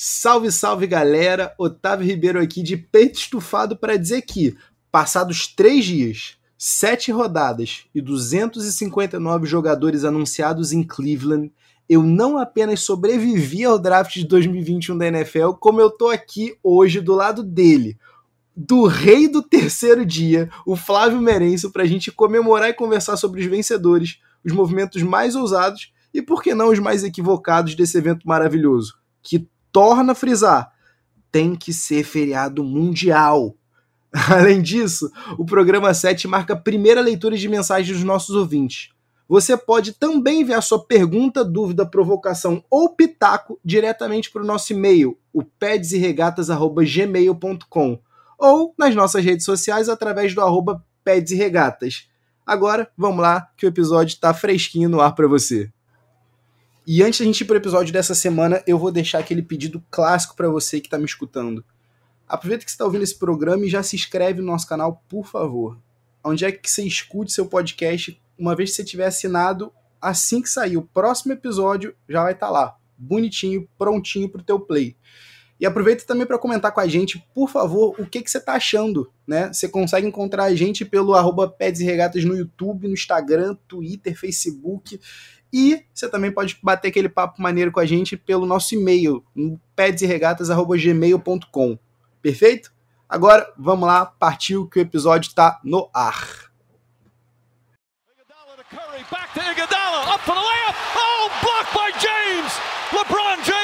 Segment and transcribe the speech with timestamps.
[0.00, 1.52] Salve, salve galera!
[1.58, 4.56] Otávio Ribeiro aqui de peito estufado para dizer que,
[4.92, 11.50] passados três dias, sete rodadas e 259 jogadores anunciados em Cleveland,
[11.88, 17.00] eu não apenas sobrevivi ao draft de 2021 da NFL, como eu tô aqui hoje
[17.00, 17.98] do lado dele,
[18.54, 23.40] do rei do terceiro dia, o Flávio Merenço, para a gente comemorar e conversar sobre
[23.40, 28.28] os vencedores, os movimentos mais ousados e, por que não, os mais equivocados desse evento
[28.28, 28.94] maravilhoso,
[29.24, 29.48] que
[29.78, 30.72] torna a frisar:
[31.30, 33.54] tem que ser feriado mundial.
[34.28, 38.90] Além disso, o programa 7 marca a primeira leitura de mensagens dos nossos ouvintes.
[39.28, 45.16] Você pode também enviar sua pergunta, dúvida, provocação ou pitaco diretamente para o nosso e-mail,
[45.32, 48.00] o pedesregatas.gmail.com
[48.36, 50.84] ou nas nossas redes sociais através do arroba.
[52.44, 55.72] Agora, vamos lá, que o episódio está fresquinho no ar para você.
[56.90, 60.34] E antes da gente ir pro episódio dessa semana, eu vou deixar aquele pedido clássico
[60.34, 61.62] para você que está me escutando.
[62.26, 65.26] Aproveita que você está ouvindo esse programa e já se inscreve no nosso canal, por
[65.26, 65.76] favor.
[66.24, 70.48] Onde é que você escute seu podcast, uma vez que você tiver assinado, assim que
[70.48, 74.96] sair o próximo episódio, já vai estar tá lá, bonitinho, prontinho pro teu play.
[75.60, 78.54] E aproveita também para comentar com a gente, por favor, o que, que você está
[78.54, 79.52] achando, né?
[79.52, 85.00] Você consegue encontrar a gente pelo arroba e Regatas no YouTube, no Instagram, Twitter, Facebook
[85.52, 89.24] e você também pode bater aquele papo maneiro com a gente pelo nosso e-mail,
[89.74, 91.78] pedsregatas.gmail.com.
[92.20, 92.72] Perfeito?
[93.08, 96.46] Agora, vamos lá, partiu que o episódio está no ar.
[99.10, 100.76] Back to Iguodala, up for the layup.
[100.94, 102.52] Oh, blocked by James.
[102.92, 103.57] LeBron James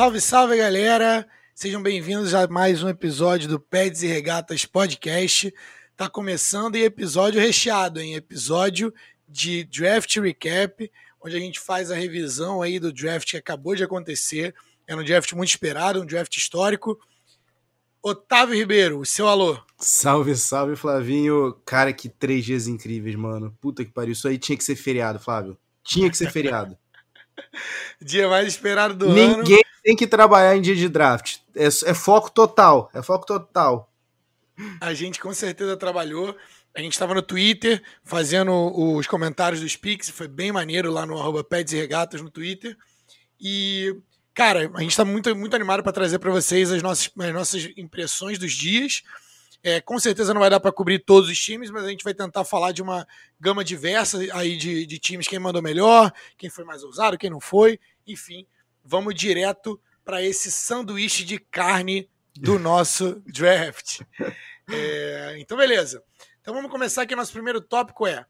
[0.00, 1.28] Salve, salve galera!
[1.54, 5.52] Sejam bem-vindos a mais um episódio do Peds e Regatas Podcast.
[5.94, 8.14] Tá começando e episódio recheado, hein?
[8.14, 8.94] Episódio
[9.28, 10.90] de draft recap,
[11.22, 14.54] onde a gente faz a revisão aí do draft que acabou de acontecer.
[14.86, 16.98] É um draft muito esperado, um draft histórico.
[18.02, 19.58] Otávio Ribeiro, o seu alô.
[19.76, 21.52] Salve, salve, Flavinho.
[21.66, 23.54] Cara, que três dias incríveis, mano.
[23.60, 24.12] Puta que pariu.
[24.12, 25.58] Isso aí tinha que ser feriado, Flávio.
[25.84, 26.74] Tinha que ser feriado.
[28.00, 29.42] dia mais esperado do Ninguém ano.
[29.42, 31.38] Ninguém tem que trabalhar em dia de draft.
[31.54, 32.90] É, é, foco total.
[32.94, 33.90] É foco total.
[34.80, 36.36] A gente com certeza trabalhou.
[36.74, 40.10] A gente estava no Twitter fazendo os comentários dos Pix.
[40.10, 42.76] Foi bem maneiro lá no arroba Peds e Regatas no Twitter.
[43.40, 43.96] E,
[44.34, 47.68] cara, a gente está muito, muito animado para trazer para vocês as nossas, as nossas
[47.76, 49.02] impressões dos dias.
[49.62, 52.14] É, com certeza não vai dar para cobrir todos os times, mas a gente vai
[52.14, 53.06] tentar falar de uma
[53.38, 57.40] gama diversa aí de, de times, quem mandou melhor, quem foi mais ousado, quem não
[57.40, 58.46] foi, enfim,
[58.82, 64.00] vamos direto para esse sanduíche de carne do nosso draft.
[64.68, 66.02] É, então, beleza.
[66.40, 67.14] Então vamos começar aqui.
[67.14, 68.24] Nosso primeiro tópico é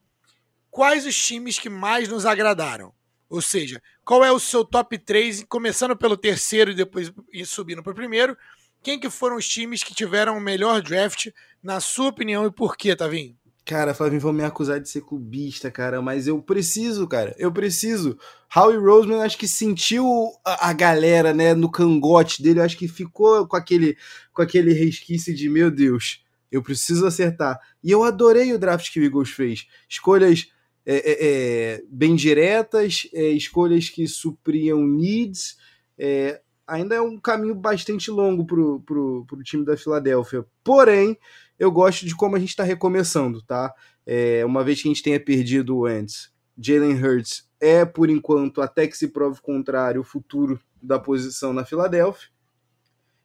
[0.71, 2.93] quais os times que mais nos agradaram?
[3.29, 7.13] Ou seja, qual é o seu top 3, começando pelo terceiro e depois
[7.47, 8.37] subindo para o primeiro,
[8.83, 11.29] quem que foram os times que tiveram o melhor draft,
[11.63, 13.37] na sua opinião, e por quê, Tavinho?
[13.65, 18.19] Cara, Flavinho, vão me acusar de ser clubista, cara, mas eu preciso, cara, eu preciso.
[18.55, 20.05] Howie Roseman acho que sentiu
[20.45, 23.97] a, a galera, né, no cangote dele, acho que ficou com aquele,
[24.33, 27.61] com aquele resquício de, meu Deus, eu preciso acertar.
[27.85, 29.67] E eu adorei o draft que o Eagles fez.
[29.89, 30.49] Escolhas
[30.85, 35.57] é, é, é, bem diretas, é, escolhas que supriam needs,
[35.97, 36.41] é,
[36.71, 40.47] ainda é um caminho bastante longo pro, pro, pro time da Filadélfia.
[40.63, 41.19] Porém,
[41.59, 43.75] eu gosto de como a gente está recomeçando, tá?
[44.07, 48.87] É, uma vez que a gente tenha perdido antes, Jalen Hurts é, por enquanto, até
[48.87, 52.29] que se prove o contrário, o futuro da posição na Filadélfia.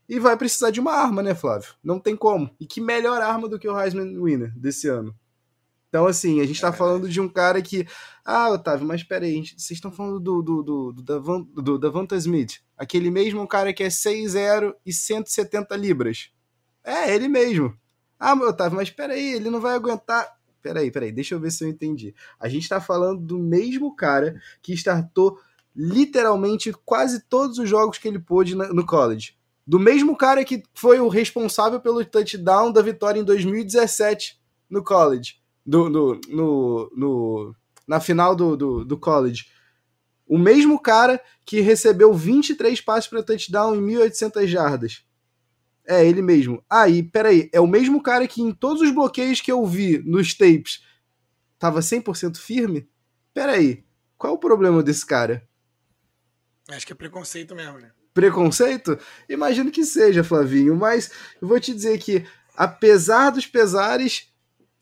[0.09, 1.73] E vai precisar de uma arma, né, Flávio?
[1.83, 2.49] Não tem como.
[2.59, 5.15] E que melhor arma do que o Heisman Winner desse ano?
[5.95, 7.87] Então, assim, a gente tá falando de um cara que.
[8.25, 12.59] Ah, Otávio, mas peraí, vocês estão falando do, do, do, do, Davan, do Davanta Smith,
[12.77, 16.31] aquele mesmo cara que é 6'0 e 170 libras.
[16.83, 17.73] É, ele mesmo.
[18.19, 20.29] Ah, Otávio, mas peraí, ele não vai aguentar.
[20.61, 22.13] Peraí, peraí, deixa eu ver se eu entendi.
[22.37, 25.39] A gente tá falando do mesmo cara que startou
[25.73, 29.37] literalmente quase todos os jogos que ele pôde no college.
[29.65, 34.37] Do mesmo cara que foi o responsável pelo touchdown da vitória em 2017
[34.69, 37.55] no college do, no, no, no,
[37.87, 39.47] na final do, do, do college.
[40.27, 45.05] O mesmo cara que recebeu 23 passes para touchdown em 1.800 jardas.
[45.87, 46.63] É, ele mesmo.
[46.69, 49.99] Aí, ah, peraí, é o mesmo cara que em todos os bloqueios que eu vi
[49.99, 50.83] nos tapes
[51.59, 52.89] tava 100% firme?
[53.33, 53.83] Peraí,
[54.17, 55.47] qual é o problema desse cara?
[56.69, 57.91] Acho que é preconceito mesmo, né?
[58.13, 58.97] Preconceito?
[59.29, 62.25] Imagino que seja, Flavinho, mas eu vou te dizer que
[62.55, 64.33] apesar dos pesares,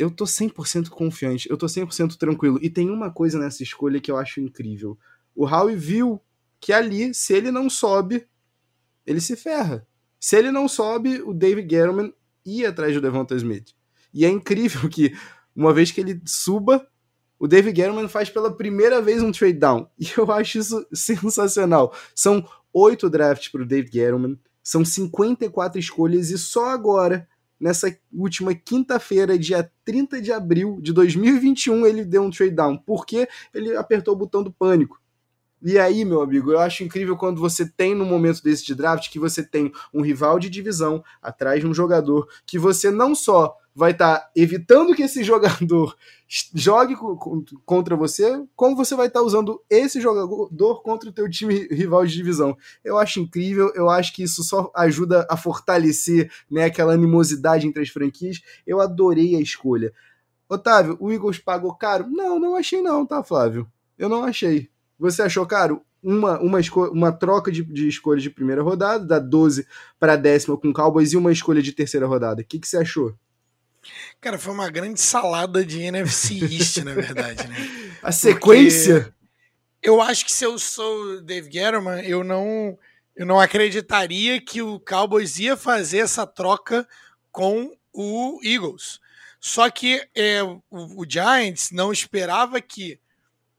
[0.04, 2.60] eu tô 100% confiante, eu tô 100% tranquilo.
[2.62, 4.98] E tem uma coisa nessa escolha que eu acho incrível.
[5.34, 6.22] O Howie viu
[6.60, 8.28] que ali, se ele não sobe,
[9.06, 9.88] ele se ferra.
[10.20, 12.14] Se ele não sobe, o David Gettleman
[12.46, 13.74] ia atrás do Devonta Smith.
[14.14, 15.16] E é incrível que,
[15.56, 16.86] uma vez que ele suba,
[17.40, 19.90] o David Gettleman faz pela primeira vez um trade down.
[19.98, 21.96] E eu acho isso sensacional.
[22.14, 27.28] São oito drafts para o David Gettleman, são 54 escolhas e só agora,
[27.64, 33.26] nessa última quinta-feira, dia 30 de abril de 2021, ele deu um trade down, porque
[33.54, 35.02] ele apertou o botão do pânico.
[35.66, 39.10] E aí, meu amigo, eu acho incrível quando você tem no momento desse de draft
[39.10, 43.56] que você tem um rival de divisão atrás de um jogador que você não só
[43.74, 45.96] vai estar tá evitando que esse jogador
[46.54, 46.96] jogue
[47.64, 52.06] contra você, como você vai estar tá usando esse jogador contra o teu time rival
[52.06, 52.58] de divisão.
[52.84, 57.82] Eu acho incrível, eu acho que isso só ajuda a fortalecer né, aquela animosidade entre
[57.82, 58.42] as franquias.
[58.68, 59.94] Eu adorei a escolha.
[60.50, 62.06] Otávio, o Eagles pagou caro?
[62.10, 63.66] Não, não achei não, tá, Flávio?
[63.98, 64.73] Eu não achei.
[65.00, 65.84] Você achou caro?
[66.02, 66.60] Uma, uma,
[66.92, 69.66] uma troca de, de escolha de primeira rodada, da 12
[70.00, 72.42] para a décima com Cowboys e uma escolha de terceira rodada.
[72.42, 73.16] O que, que você achou?
[74.20, 77.56] Cara, foi uma grande salada de NFC East, na verdade, né?
[78.02, 79.02] A sequência?
[79.02, 79.14] Porque
[79.82, 82.78] eu acho que se eu sou Dave Gettleman, eu não,
[83.16, 86.88] eu não acreditaria que o Cowboys ia fazer essa troca
[87.32, 89.00] com o Eagles.
[89.40, 92.98] Só que é, o, o Giants não esperava que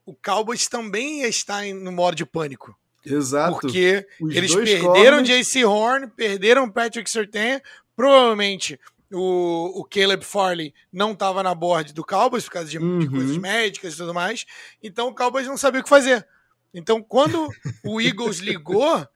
[0.05, 2.77] o Cowboys também ia estar no modo de pânico.
[3.05, 3.59] Exato.
[3.59, 5.47] Porque Os eles perderam corners...
[5.47, 7.61] JC Horn, perderam Patrick Surtain,
[7.95, 8.79] provavelmente
[9.11, 12.99] o, o Caleb Farley não estava na board do Cowboys por causa de, uhum.
[12.99, 14.45] de, coisas médicas e tudo mais.
[14.81, 16.27] Então o Cowboys não sabia o que fazer.
[16.73, 17.47] Então quando
[17.83, 19.07] o Eagles ligou,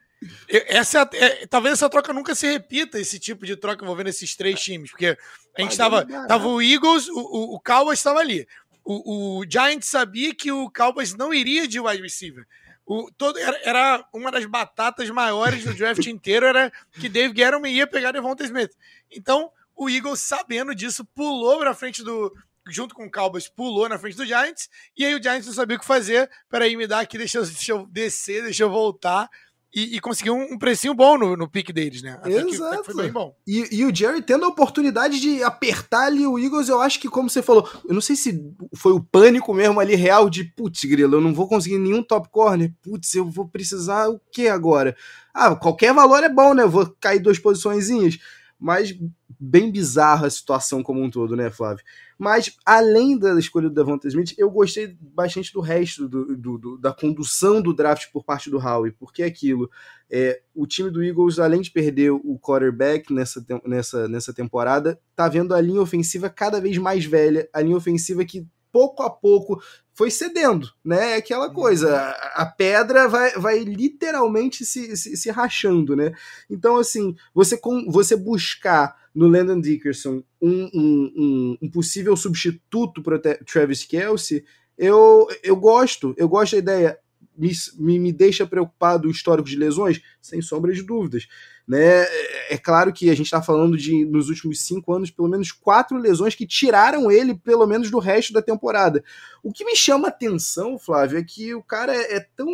[0.47, 4.35] essa é, é, talvez essa troca nunca se repita, esse tipo de troca envolvendo esses
[4.35, 5.17] três times, porque
[5.57, 8.47] a gente estava tava o Eagles, o, o, o Cowboys estava ali.
[8.91, 12.47] O, o Giants sabia que o Cowboys não iria de wide receiver.
[12.87, 17.71] O, todo, era, era, uma das batatas maiores do draft inteiro, era que Dave Gettleman
[17.71, 18.71] ia pegar Devonta Smith.
[19.11, 22.35] Então, o Eagles, sabendo disso, pulou pra frente do.
[22.67, 24.67] Junto com o Cowboys, pulou na frente do Giants.
[24.97, 26.27] E aí o Giants não sabia o que fazer.
[26.49, 29.29] Peraí, me dá aqui, deixa eu, deixa eu descer, deixa eu voltar.
[29.73, 32.13] E, e conseguiu um, um, precinho bom no, no pique deles, né?
[32.13, 32.79] Até Exato.
[32.79, 33.35] Que, foi bem bom.
[33.45, 37.07] E, e, o Jerry tendo a oportunidade de apertar ali o Eagles, eu acho que,
[37.07, 40.83] como você falou, eu não sei se foi o pânico mesmo ali real de putz,
[40.85, 42.73] grilo, eu não vou conseguir nenhum top corner.
[42.81, 44.95] Putz, eu vou precisar o que agora?
[45.33, 46.63] Ah, qualquer valor é bom, né?
[46.63, 48.17] Eu vou cair duas posiçõezinhas
[48.59, 48.93] mas
[49.39, 51.83] bem bizarra a situação como um todo, né, Flávio?
[52.17, 56.77] Mas, além da escolha do Devonta Smith, eu gostei bastante do resto do, do, do,
[56.77, 59.69] da condução do draft por parte do Howie, porque é aquilo,
[60.11, 65.29] é, o time do Eagles, além de perder o quarterback nessa, nessa, nessa temporada, tá
[65.29, 69.61] vendo a linha ofensiva cada vez mais velha, a linha ofensiva que pouco a pouco
[69.99, 71.11] foi cedendo, né?
[71.11, 71.53] É aquela uhum.
[71.53, 76.13] coisa, a, a pedra vai, vai literalmente se, se, se, rachando, né?
[76.49, 83.03] Então, assim, você, com, você buscar no Landon Dickerson um, um, um, um possível substituto
[83.03, 84.45] para Travis Kelsey,
[84.77, 86.99] eu, eu gosto, eu gosto da ideia
[87.37, 90.01] me, me deixa preocupado o histórico de lesões?
[90.21, 91.27] Sem sombra de dúvidas.
[91.69, 92.01] Né?
[92.01, 95.51] É, é claro que a gente está falando de, nos últimos cinco anos, pelo menos
[95.51, 99.03] quatro lesões que tiraram ele, pelo menos, do resto da temporada.
[99.43, 102.49] O que me chama atenção, Flávio, é que o cara é, é tão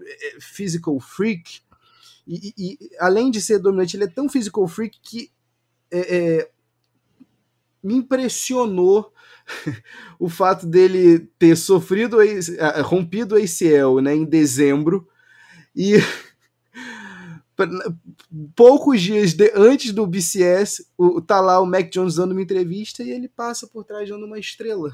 [0.00, 1.60] é, physical freak,
[2.26, 5.30] e, e, além de ser dominante, ele é tão physical freak que
[5.88, 6.50] é, é
[7.80, 9.12] me impressionou
[10.18, 12.16] o fato dele ter sofrido,
[12.82, 15.06] rompido o ACL né, em dezembro
[15.76, 15.94] e
[18.54, 23.02] poucos dias de, antes do BCS, o, tá lá o Mac Jones dando uma entrevista
[23.02, 24.90] e ele passa por trás dando uma estrela.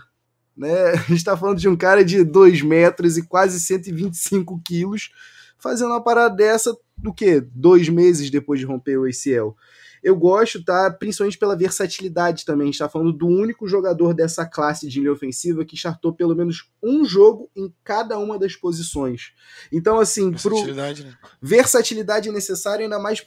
[0.56, 0.90] Né?
[0.92, 5.10] A gente está falando de um cara de 2 metros e quase 125 quilos
[5.58, 7.40] fazendo uma parada dessa do que?
[7.40, 9.56] Dois meses depois de romper o ACL.
[10.02, 10.90] Eu gosto, tá?
[10.90, 12.68] Principalmente pela versatilidade também.
[12.68, 16.34] A gente tá falando do único jogador dessa classe de linha ofensiva que startou pelo
[16.34, 19.32] menos um jogo em cada uma das posições.
[19.70, 21.10] Então, assim, versatilidade, pro...
[21.10, 21.18] né?
[21.40, 23.20] versatilidade é necessária, ainda mais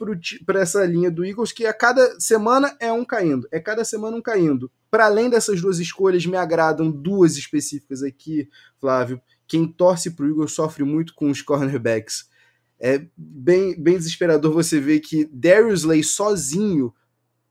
[0.45, 3.47] para essa linha do Eagles, que a cada semana é um caindo.
[3.51, 4.69] É cada semana um caindo.
[4.91, 9.21] Para além dessas duas escolhas, me agradam duas específicas aqui, Flávio.
[9.47, 12.33] Quem torce pro Eagles sofre muito com os cornerbacks
[12.79, 16.93] é bem, bem desesperador você ver que Darius Lay sozinho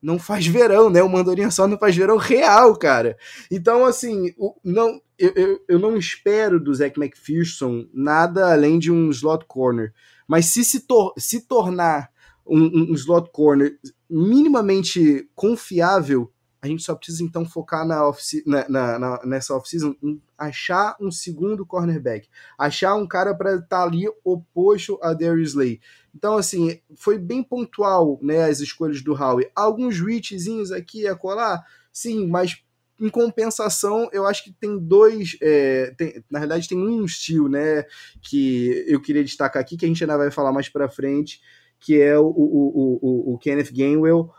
[0.04, 1.02] não faz verão, né?
[1.02, 3.16] O Mandorinha só não faz verão real, cara.
[3.50, 8.92] Então, assim, o, não, eu, eu, eu, não espero do Zach McPherson nada além de
[8.92, 9.94] um slot corner.
[10.28, 12.10] Mas se se, tor se tornar
[12.46, 13.78] um, um, slot corner
[14.08, 16.30] minimamente confiável,
[16.64, 19.94] a gente só precisa então focar na off na, na, na, nessa off-season
[20.36, 22.26] achar um segundo cornerback,
[22.58, 25.78] achar um cara para estar tá ali oposto a Darius Slay.
[26.14, 29.50] Então, assim, foi bem pontual né, as escolhas do Howie.
[29.54, 32.64] Alguns reachzinhos aqui e acolá, sim, mas
[32.98, 35.36] em compensação, eu acho que tem dois.
[35.42, 37.84] É, tem, na verdade, tem um estilo, né?
[38.22, 41.42] Que eu queria destacar aqui, que a gente ainda vai falar mais para frente,
[41.78, 44.32] que é o, o, o, o Kenneth Gainwell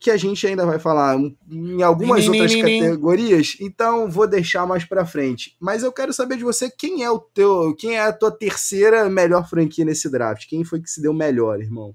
[0.00, 1.18] que a gente ainda vai falar
[1.50, 5.54] em algumas outras categorias, então vou deixar mais para frente.
[5.60, 9.10] Mas eu quero saber de você quem é o teu, quem é a tua terceira
[9.10, 10.48] melhor franquia nesse draft?
[10.48, 11.94] Quem foi que se deu melhor, irmão?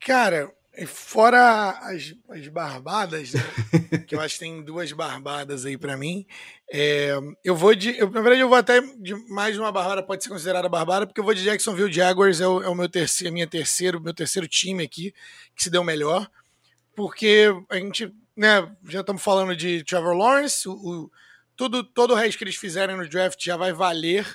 [0.00, 0.52] Cara,
[0.84, 3.40] fora as, as barbadas, né?
[4.08, 6.26] que eu acho que tem duas barbadas aí para mim.
[6.72, 7.12] É,
[7.44, 10.28] eu vou de, eu, na verdade eu vou até de mais uma barbada pode ser
[10.28, 13.46] considerada barbada porque eu vou de Jacksonville Jaguars é o, é o meu terceiro, minha
[13.46, 15.14] terceiro, meu terceiro time aqui
[15.56, 16.28] que se deu melhor
[16.98, 21.10] porque a gente, né, já estamos falando de Trevor Lawrence, o, o,
[21.54, 24.26] tudo, todo o resto que eles fizerem no draft já vai valer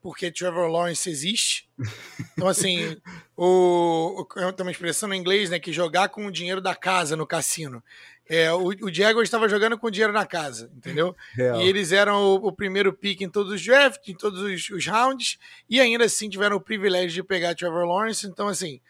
[0.00, 1.68] porque Trevor Lawrence existe.
[2.32, 2.96] Então, assim,
[3.36, 7.16] o, o, tem uma expressão em inglês, né, que jogar com o dinheiro da casa
[7.16, 7.84] no cassino.
[8.26, 11.14] É, o, o Diego estava jogando com o dinheiro na casa, entendeu?
[11.34, 11.60] Real.
[11.60, 14.86] E eles eram o, o, primeiro pick em todos os drafts, em todos os, os
[14.86, 18.26] rounds, e ainda assim tiveram o privilégio de pegar Trevor Lawrence.
[18.26, 18.80] Então, assim,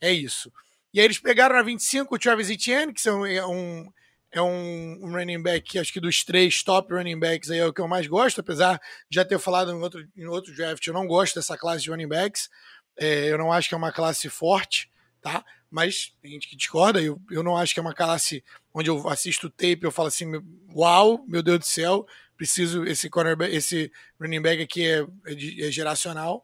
[0.00, 0.52] é isso.
[0.96, 3.86] E aí eles pegaram na 25 o Travis Etienne, que são, é um,
[4.32, 7.66] é um, um running back que acho que dos três top running backs aí é
[7.66, 10.86] o que eu mais gosto, apesar de já ter falado em outro, em outro draft,
[10.86, 12.48] eu não gosto dessa classe de running backs.
[12.96, 15.44] É, eu não acho que é uma classe forte, tá?
[15.70, 19.06] Mas tem gente que discorda, eu, eu não acho que é uma classe onde eu
[19.06, 20.32] assisto tape eu falo assim,
[20.74, 22.06] uau, meu Deus do céu,
[22.38, 26.42] preciso, esse cornerback, esse running back aqui é, é, é geracional.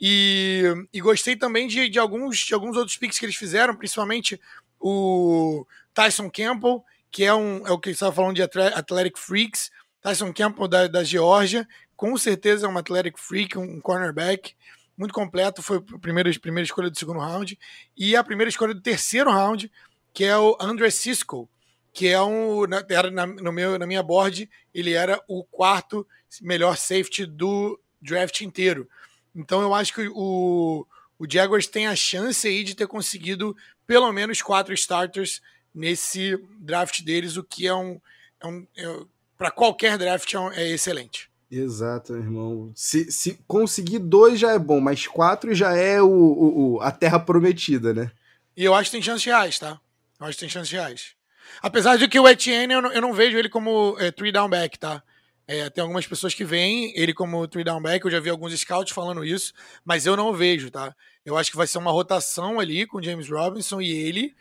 [0.00, 4.40] E, e gostei também de, de, alguns, de alguns outros picks que eles fizeram, principalmente
[4.80, 9.70] o Tyson Campbell, que é, um, é o que estava falando de Athletic Freaks.
[10.02, 14.54] Tyson Campbell da, da Geórgia, com certeza é um Athletic Freak, um cornerback
[14.96, 15.62] muito completo.
[15.62, 17.58] Foi a primeira, a primeira escolha do segundo round.
[17.96, 19.70] E a primeira escolha do terceiro round,
[20.12, 21.48] que é o André Cisco,
[21.92, 22.64] que é um.
[22.90, 26.06] Era na, no meu, na minha board, ele era o quarto
[26.42, 28.88] melhor safety do draft inteiro.
[29.34, 30.86] Então eu acho que o,
[31.18, 35.42] o Jaguars tem a chance aí de ter conseguido pelo menos quatro starters
[35.74, 38.00] nesse draft deles, o que é um.
[38.40, 39.00] É um é,
[39.36, 41.28] para qualquer draft é, um, é, excelente.
[41.50, 42.72] Exato, irmão.
[42.74, 46.90] Se, se conseguir dois já é bom, mas quatro já é o, o, o, a
[46.90, 48.10] terra prometida, né?
[48.56, 49.78] E eu acho que tem chances reais, tá?
[50.18, 51.14] Eu acho que tem chances reais.
[51.60, 54.48] Apesar de que o Etienne, eu não, eu não vejo ele como é, three down
[54.48, 55.02] back, tá?
[55.46, 58.58] É, tem algumas pessoas que veem ele como three down back, eu já vi alguns
[58.58, 59.52] scouts falando isso,
[59.84, 60.94] mas eu não vejo, tá?
[61.24, 64.34] Eu acho que vai ser uma rotação ali com James Robinson e ele,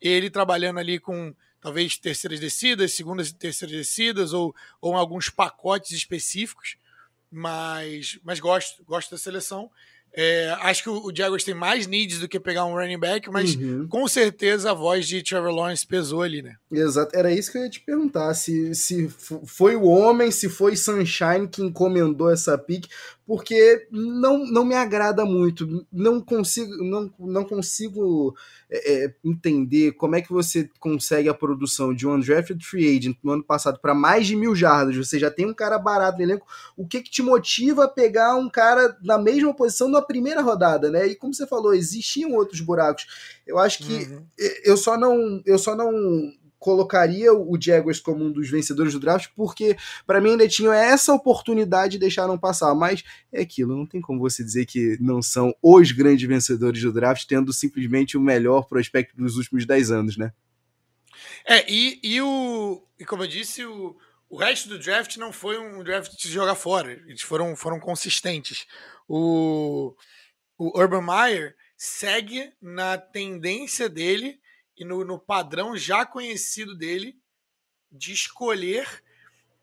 [0.00, 5.92] ele trabalhando ali com talvez terceiras descidas, segundas e terceiras descidas, ou, ou alguns pacotes
[5.92, 6.76] específicos,
[7.30, 9.70] mas, mas gosto, gosto da seleção.
[10.14, 13.54] É, acho que o, Jaguars tem mais needs do que pegar um running back, mas
[13.54, 13.86] uhum.
[13.88, 16.56] com certeza a voz de Trevor Lawrence pesou ali, né?
[16.72, 19.08] Exato, era isso que eu ia te perguntar, se, se
[19.44, 22.86] foi o homem, se foi Sunshine que encomendou essa pick,
[23.28, 28.34] porque não, não me agrada muito, não consigo, não, não consigo
[28.70, 33.18] é, é, entender como é que você consegue a produção de um undrafted free agent
[33.22, 36.24] no ano passado para mais de mil jardas, você já tem um cara barato no
[36.24, 40.40] elenco, o que que te motiva a pegar um cara na mesma posição na primeira
[40.40, 41.06] rodada, né?
[41.06, 43.06] E como você falou, existiam outros buracos.
[43.46, 44.24] Eu acho que uhum.
[44.64, 49.30] eu só não eu só não colocaria o Jaguars como um dos vencedores do draft,
[49.36, 54.00] porque para mim ainda tinha essa oportunidade de deixaram passar, mas é aquilo, não tem
[54.00, 58.66] como você dizer que não são os grandes vencedores do draft, tendo simplesmente o melhor
[58.66, 60.32] prospecto dos últimos 10 anos, né?
[61.44, 63.96] É, e, e, o, e como eu disse, o,
[64.28, 68.66] o resto do draft não foi um draft de jogar fora, eles foram, foram consistentes.
[69.08, 69.94] O,
[70.56, 74.38] o Urban Meyer segue na tendência dele
[74.78, 77.18] e no, no padrão já conhecido dele
[77.90, 79.02] de escolher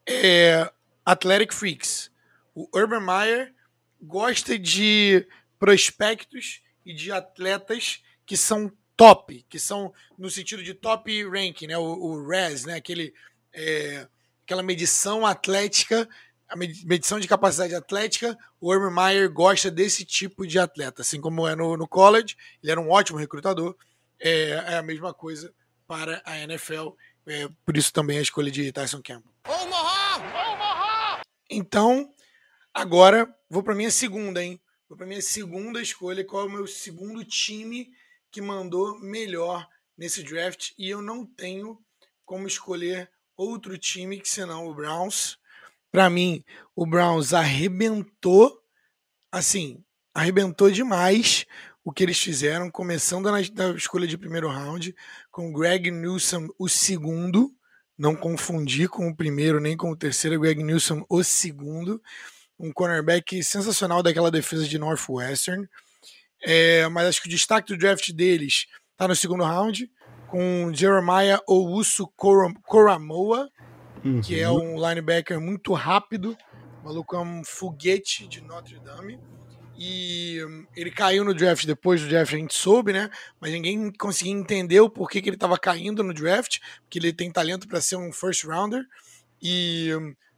[0.07, 0.69] é,
[1.05, 2.11] Athletic Freaks.
[2.53, 3.53] O Urban Meyer
[4.01, 5.25] gosta de
[5.57, 11.77] prospectos e de atletas que são top, que são no sentido de top ranking, né?
[11.77, 12.75] O, o RES, né?
[12.75, 13.13] Aquele,
[13.53, 14.07] é,
[14.43, 16.07] aquela medição atlética,
[16.47, 21.47] a medição de capacidade atlética, o Urban Meyer gosta desse tipo de atleta, assim como
[21.47, 23.75] é no, no college, ele era um ótimo recrutador,
[24.19, 25.53] é, é a mesma coisa
[25.87, 26.89] para a NFL.
[27.27, 29.33] É, por isso também a escolha de Tyson Campbell.
[29.47, 30.17] Omaha!
[30.53, 31.21] Omaha!
[31.49, 32.13] Então,
[32.73, 34.59] agora vou para minha segunda, hein?
[34.87, 36.23] Vou para minha segunda escolha.
[36.23, 37.89] Qual é o meu segundo time
[38.31, 39.67] que mandou melhor
[39.97, 41.79] nesse draft e eu não tenho
[42.25, 45.37] como escolher outro time que senão o Browns.
[45.91, 46.43] Para mim,
[46.75, 48.61] o Browns arrebentou,
[49.31, 51.45] assim, arrebentou demais
[51.85, 54.93] o que eles fizeram, começando na, na escolha de primeiro round,
[55.31, 57.53] com Greg Newsom, o segundo,
[57.95, 62.01] não confundir com o primeiro nem com o terceiro, Greg Newsom, o segundo,
[62.59, 65.69] um cornerback sensacional daquela defesa de Northwestern.
[66.41, 69.87] É, mas acho que o destaque do draft deles está no segundo round,
[70.27, 72.11] com Jeremiah Owusu
[72.63, 73.47] Koramoa,
[74.03, 74.21] uhum.
[74.21, 76.35] que é um linebacker muito rápido,
[76.81, 79.19] o maluco é um foguete de Notre Dame.
[79.77, 80.39] E
[80.75, 83.09] ele caiu no draft depois do draft, a gente soube, né?
[83.39, 87.31] Mas ninguém conseguia entender o porquê que ele estava caindo no draft, porque ele tem
[87.31, 88.85] talento para ser um first rounder.
[89.41, 89.89] E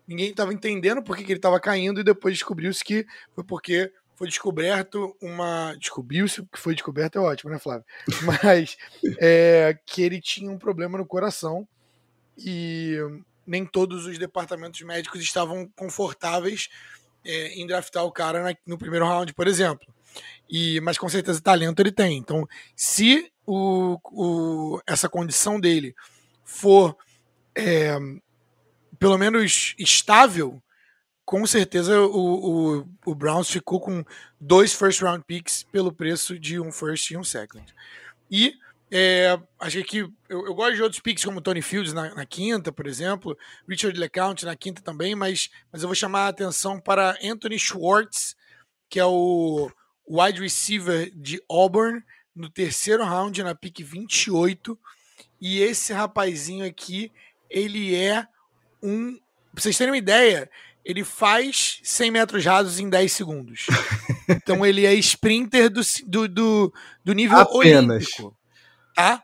[0.08, 4.28] ninguém estava entendendo por que, ele estava caindo, e depois descobriu-se que foi porque foi
[4.28, 5.76] descoberto uma.
[5.80, 7.86] Descobriu-se que foi descoberto é ótimo, né, Flávio?
[8.24, 8.76] Mas
[9.20, 11.68] é, que ele tinha um problema no coração
[12.36, 12.98] e
[13.46, 16.70] nem todos os departamentos médicos estavam confortáveis
[17.28, 19.86] é, em draftar o cara na, no primeiro round, por exemplo.
[20.50, 22.18] E, mas com certeza talento ele tem.
[22.18, 25.94] Então, se o, o essa condição dele
[26.44, 26.98] for
[27.56, 27.98] é,
[28.98, 30.62] pelo menos estável,
[31.26, 34.04] com certeza o, o, o, Browns ficou com
[34.40, 37.66] dois first round picks pelo preço de um first e um second.
[38.32, 38.56] E
[38.90, 42.72] é, achei que eu, eu, gosto de outros picks como Tony Fields na, na, quinta,
[42.72, 47.18] por exemplo, Richard LeCount na quinta também, mas, mas eu vou chamar a atenção para
[47.22, 48.36] Anthony Schwartz,
[48.90, 49.70] que é o
[50.08, 52.02] wide receiver de Auburn,
[52.34, 54.80] no terceiro round, na pick 28.
[55.42, 57.12] E esse rapazinho aqui,
[57.50, 58.26] ele é
[58.82, 59.18] um.
[59.54, 60.50] Pra vocês terem uma ideia,
[60.86, 63.66] ele faz 100 metros rasos em 10 segundos.
[64.30, 65.82] então ele é sprinter do,
[66.30, 68.06] do, do, nível Apenas.
[68.06, 68.37] olímpico.
[68.98, 69.24] Tá?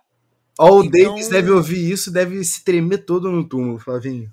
[0.59, 1.15] Ó, o então...
[1.15, 4.31] Davis deve ouvir isso, deve se tremer todo no túmulo, Flavinho.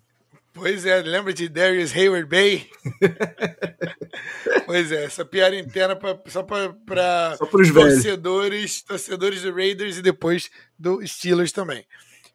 [0.52, 2.68] Pois é, lembra de Darius Hayward Bay?
[4.66, 11.00] pois é, essa piada interna pra, só para torcedores, torcedores do Raiders e depois do
[11.07, 11.87] Steelers também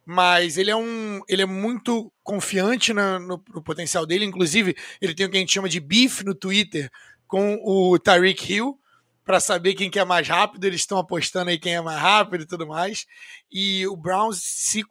[0.07, 4.23] mas ele é um ele é muito confiante na, no, no, potencial dele.
[4.23, 6.91] Inclusive, ele tem o que a gente chama de beef no Twitter
[7.27, 8.79] com o Tyreek Hill
[9.25, 10.63] para saber quem que é mais rápido.
[10.63, 13.07] Eles estão apostando aí quem é mais rápido e tudo mais.
[13.51, 14.83] E o Browns, se,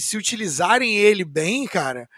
[0.00, 2.08] se utilizarem ele bem, cara,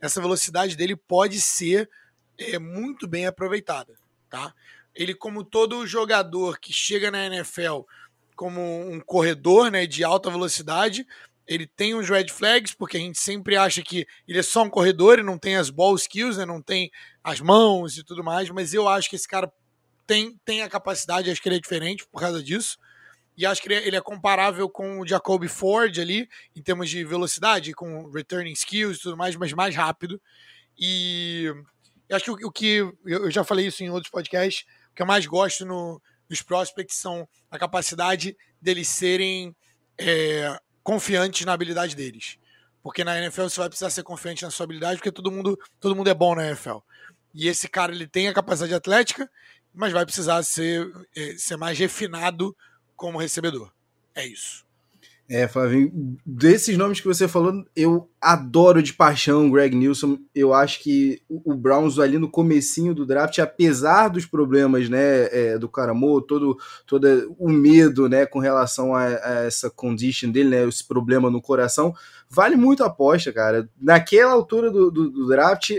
[0.00, 1.88] essa velocidade dele pode ser
[2.36, 3.94] é, muito bem aproveitada,
[4.28, 4.52] tá?
[4.94, 7.82] Ele, como todo jogador que chega na NFL
[8.34, 11.06] como um corredor né, de alta velocidade,
[11.46, 14.70] ele tem uns red flags, porque a gente sempre acha que ele é só um
[14.70, 16.44] corredor e não tem as ball skills, né?
[16.44, 16.90] não tem
[17.22, 19.52] as mãos e tudo mais, mas eu acho que esse cara
[20.12, 22.78] tem, tem a capacidade, acho que ele é diferente por causa disso.
[23.34, 27.02] E acho que ele é, é comparável com o Jacoby Ford ali, em termos de
[27.02, 30.20] velocidade, com returning skills e tudo mais, mas mais rápido.
[30.78, 31.50] E
[32.10, 35.06] acho que o, o que eu já falei isso em outros podcasts, o que eu
[35.06, 39.56] mais gosto no, nos prospects são a capacidade deles serem
[39.96, 42.36] é, confiantes na habilidade deles.
[42.82, 45.96] Porque na NFL você vai precisar ser confiante na sua habilidade, porque todo mundo, todo
[45.96, 46.80] mundo é bom na NFL.
[47.34, 49.30] E esse cara ele tem a capacidade atlética,
[49.74, 52.56] mas vai precisar ser, é, ser mais refinado
[52.96, 53.70] como recebedor.
[54.14, 54.64] É isso.
[55.34, 60.18] É, Flavinho, desses nomes que você falou, eu adoro de paixão o Greg Nilsson.
[60.34, 65.58] Eu acho que o Browns ali no comecinho do draft, apesar dos problemas, né, é,
[65.58, 70.68] do Caramo, todo, todo o medo, né, com relação a, a, essa condition dele, né,
[70.68, 71.94] esse problema no coração,
[72.28, 73.66] vale muito a aposta, cara.
[73.80, 75.70] Naquela altura do, do, do draft,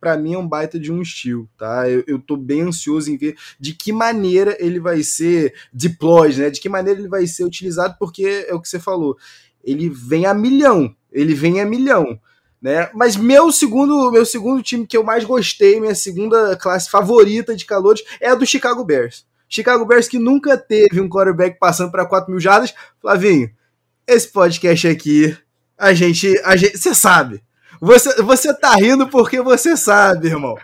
[0.00, 1.88] para mim é um baita de um estilo, tá?
[1.88, 6.50] Eu, eu tô bem ansioso em ver de que maneira ele vai ser deployed, né?
[6.50, 9.16] De que maneira ele vai ser utilizado, porque é o que você falou,
[9.62, 12.18] ele vem a milhão, ele vem a milhão.
[12.60, 12.90] Né?
[12.92, 17.64] Mas meu segundo, meu segundo time que eu mais gostei, minha segunda classe favorita de
[17.64, 19.24] calores é a do Chicago Bears.
[19.48, 22.74] Chicago Bears que nunca teve um quarterback passando para 4 mil jardas.
[23.00, 23.50] Flavinho,
[24.06, 25.36] esse podcast aqui,
[25.76, 27.42] a gente, a gente, você sabe,
[27.80, 30.56] você, você tá rindo porque você sabe, irmão.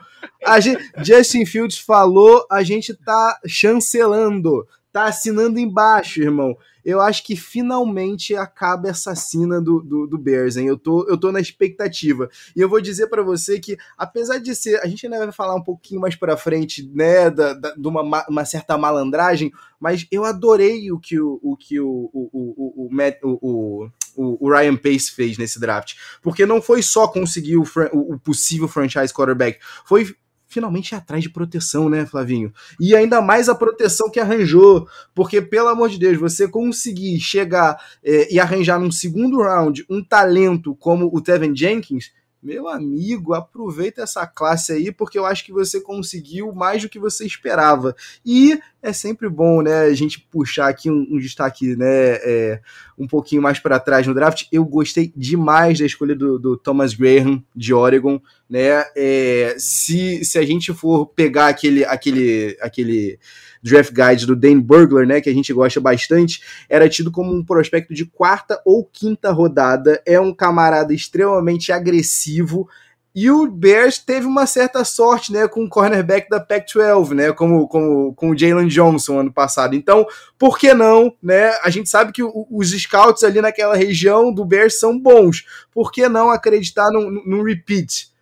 [0.44, 6.56] A gente, Justin Fields falou, a gente tá chancelando, tá assinando embaixo, irmão.
[6.84, 10.66] Eu acho que finalmente acaba essa cena do, do, do Bears, hein?
[10.66, 12.28] Eu tô, eu tô na expectativa.
[12.54, 14.78] E eu vou dizer para você que, apesar de ser.
[14.82, 18.26] A gente ainda vai falar um pouquinho mais pra frente, né, da, da, de uma,
[18.28, 19.50] uma certa malandragem,
[19.80, 22.90] mas eu adorei o que o, o, que o, o, o, o,
[23.22, 25.94] o, o o, Ryan Pace fez nesse draft.
[26.22, 30.14] Porque não foi só conseguir o, o, possível franchise quarterback, foi
[30.46, 32.52] finalmente atrás de proteção, né, Flavinho?
[32.78, 37.76] E ainda mais a proteção que arranjou, porque, pelo amor de Deus, você conseguir chegar
[38.04, 42.12] é, e arranjar num segundo round um talento como o Tevin Jenkins,
[42.44, 46.98] meu amigo, aproveita essa classe aí, porque eu acho que você conseguiu mais do que
[46.98, 47.96] você esperava.
[48.24, 52.60] E é sempre bom, né, a gente puxar aqui um, um destaque, né, é,
[52.98, 54.46] um pouquinho mais para trás no draft.
[54.52, 58.84] Eu gostei demais da escolha do, do Thomas Graham de Oregon, né?
[58.94, 63.18] É, se, se a gente for pegar aquele, aquele, aquele
[63.64, 67.42] draft guide do Dane Burglar, né, que a gente gosta bastante, era tido como um
[67.42, 70.02] prospecto de quarta ou quinta rodada.
[70.04, 72.68] É um camarada extremamente agressivo.
[73.14, 77.66] E o Bears teve uma certa sorte, né, com o cornerback da Pac-12, né, como,
[77.68, 79.74] como com o Jalen Johnson ano passado.
[79.74, 80.04] Então,
[80.36, 81.50] por que não, né?
[81.62, 85.44] A gente sabe que o, os scouts ali naquela região do Bears são bons.
[85.72, 88.12] Por que não acreditar num, num repeat?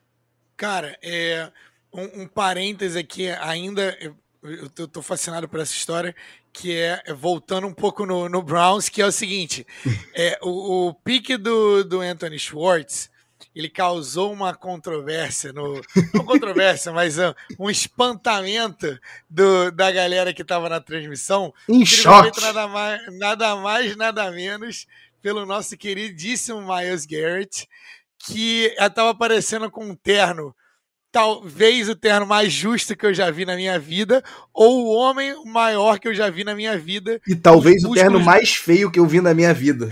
[0.57, 1.51] Cara, é
[1.93, 3.97] um, um parêntese aqui ainda
[4.43, 6.15] eu tô, tô, fascinado por essa história,
[6.53, 9.67] que é, é voltando um pouco no, no Browns, que é o seguinte:
[10.15, 13.11] é, o, o pique do, do Anthony Schwartz
[13.55, 15.81] ele causou uma controvérsia, no,
[16.15, 21.53] não controvérsia, mas um, um espantamento do, da galera que estava na transmissão.
[21.69, 22.41] Em choque.
[22.41, 24.87] Nada mais, nada mais, nada menos
[25.21, 27.69] pelo nosso queridíssimo Miles Garrett,
[28.19, 30.55] que estava aparecendo com um terno
[31.13, 35.35] talvez o terno mais justo que eu já vi na minha vida, ou o homem
[35.45, 37.21] maior que eu já vi na minha vida.
[37.29, 39.91] E talvez o terno mais feio que eu vi na minha vida.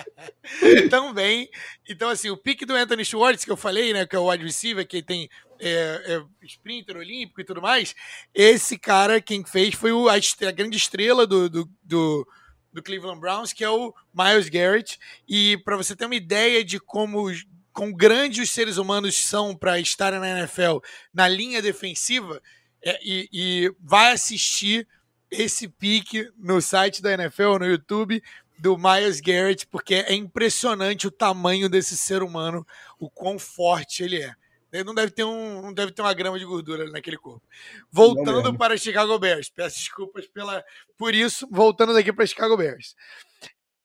[0.90, 1.48] Também.
[1.88, 4.44] Então, assim, o pique do Anthony Schwartz, que eu falei, né, que é o wide
[4.44, 5.68] receiver, que tem é,
[6.06, 7.94] é, sprinter olímpico e tudo mais,
[8.34, 12.26] esse cara, quem fez foi o, a, a grande estrela do, do, do
[12.70, 14.98] do Cleveland Browns, que é o Miles Garrett.
[15.26, 17.30] E para você ter uma ideia de como
[17.78, 20.78] quão grandes os seres humanos são para estarem na NFL
[21.14, 22.42] na linha defensiva
[22.84, 24.88] é, e, e, vai assistir
[25.30, 28.20] esse pique no site da NFL, no YouTube,
[28.58, 32.66] do Miles Garrett, porque é impressionante o tamanho desse ser humano,
[32.98, 34.34] o quão forte ele é.
[34.72, 37.46] Ele não deve ter, um, não deve ter uma grama de gordura naquele corpo.
[37.92, 40.64] Voltando para Chicago Bears, peço desculpas pela,
[40.96, 42.96] por isso, voltando daqui para Chicago Bears.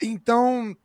[0.01, 0.75] Então,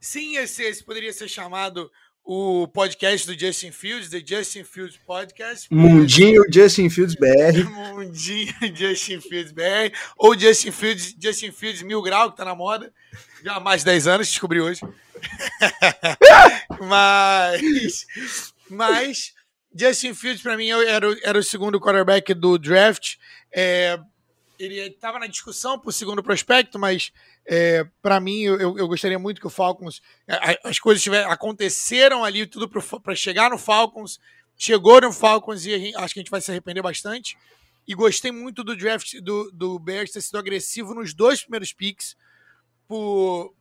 [0.00, 1.90] sim, esse, esse poderia ser chamado
[2.24, 5.66] o podcast do Justin Fields, The Justin Fields Podcast.
[5.70, 7.64] Mundinho Justin Fields BR.
[7.94, 9.94] Mundinho Justin Fields BR.
[10.16, 12.92] Ou Justin Fields, Justin Fields Mil Grau, que tá na moda.
[13.44, 14.80] Já há mais de 10 anos, descobri hoje.
[16.80, 18.06] mas,
[18.68, 19.34] mas
[19.74, 23.16] Justin Fields, para mim, era, era o segundo quarterback do draft.
[23.52, 23.98] É,
[24.58, 27.12] ele estava na discussão o segundo prospecto, mas
[27.52, 30.00] é, para mim eu, eu, gostaria muito que o Falcons
[30.62, 34.20] as coisas tiver, aconteceram ali tudo para chegar no Falcons,
[34.56, 37.36] chegou no Falcons e gente, acho que a gente vai se arrepender bastante.
[37.88, 42.16] E gostei muito do draft do, do Bears ter sido agressivo nos dois primeiros picks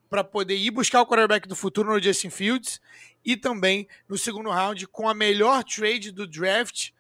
[0.08, 2.80] para poder ir buscar o quarterback do futuro no Justin Fields
[3.26, 6.92] e também no segundo round com a melhor trade do draft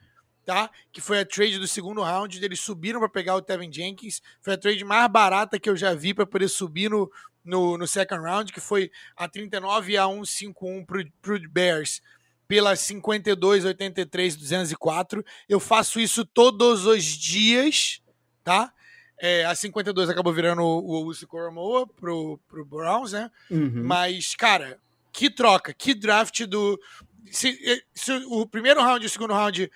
[0.49, 0.67] tá?
[0.91, 4.19] Que foi a trade do segundo round, eles subiram para pegar o Tevin Jenkins.
[4.41, 7.07] Foi a trade mais barata que eu já vi para poder subir no,
[7.45, 12.01] no, no, second round, que foi a 39 a 151 pro, pro Bears
[12.47, 15.23] pela 52 83 204.
[15.47, 18.01] Eu faço isso todos os dias,
[18.43, 18.73] tá?
[19.21, 23.29] É, a 52 acabou virando o Uzi Coromoa pro, pro Browns, né?
[23.51, 23.83] Uhum.
[23.83, 24.79] Mas, cara,
[25.13, 26.79] que troca, que draft do.
[27.29, 29.69] Se, se o primeiro round e o segundo round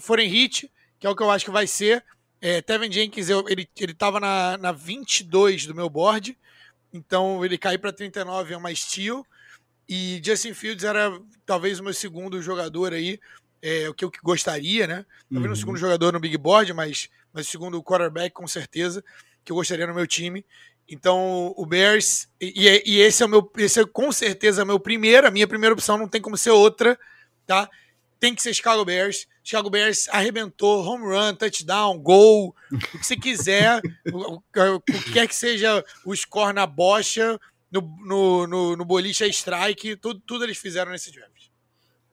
[0.00, 2.04] forem hit, que é o que eu acho que vai ser.
[2.40, 6.36] É, Tevin Jenkins, eu, ele, ele tava na, na 22 do meu board,
[6.92, 9.26] então ele caiu para 39, é uma steal.
[9.88, 13.20] E Justin Fields era talvez o meu segundo jogador aí,
[13.62, 15.06] é, o que eu gostaria, né?
[15.30, 15.52] Talvez uhum.
[15.52, 19.02] o segundo jogador no big board, mas, mas o segundo quarterback com certeza,
[19.44, 20.44] que eu gostaria no meu time.
[20.88, 25.26] Então o Bears, e, e esse é o meu, esse é com certeza meu primeiro,
[25.26, 26.98] a minha primeira opção, não tem como ser outra,
[27.46, 27.68] tá?
[28.20, 29.26] Tem que ser Chicago Bears.
[29.46, 33.80] Chicago Bears arrebentou, home run, touchdown, gol, o que você quiser,
[34.12, 34.42] o,
[34.74, 37.38] o, que quer que seja o score na bocha,
[37.70, 41.30] no, no, no, no boliche é strike, tudo, tudo eles fizeram nesse draft.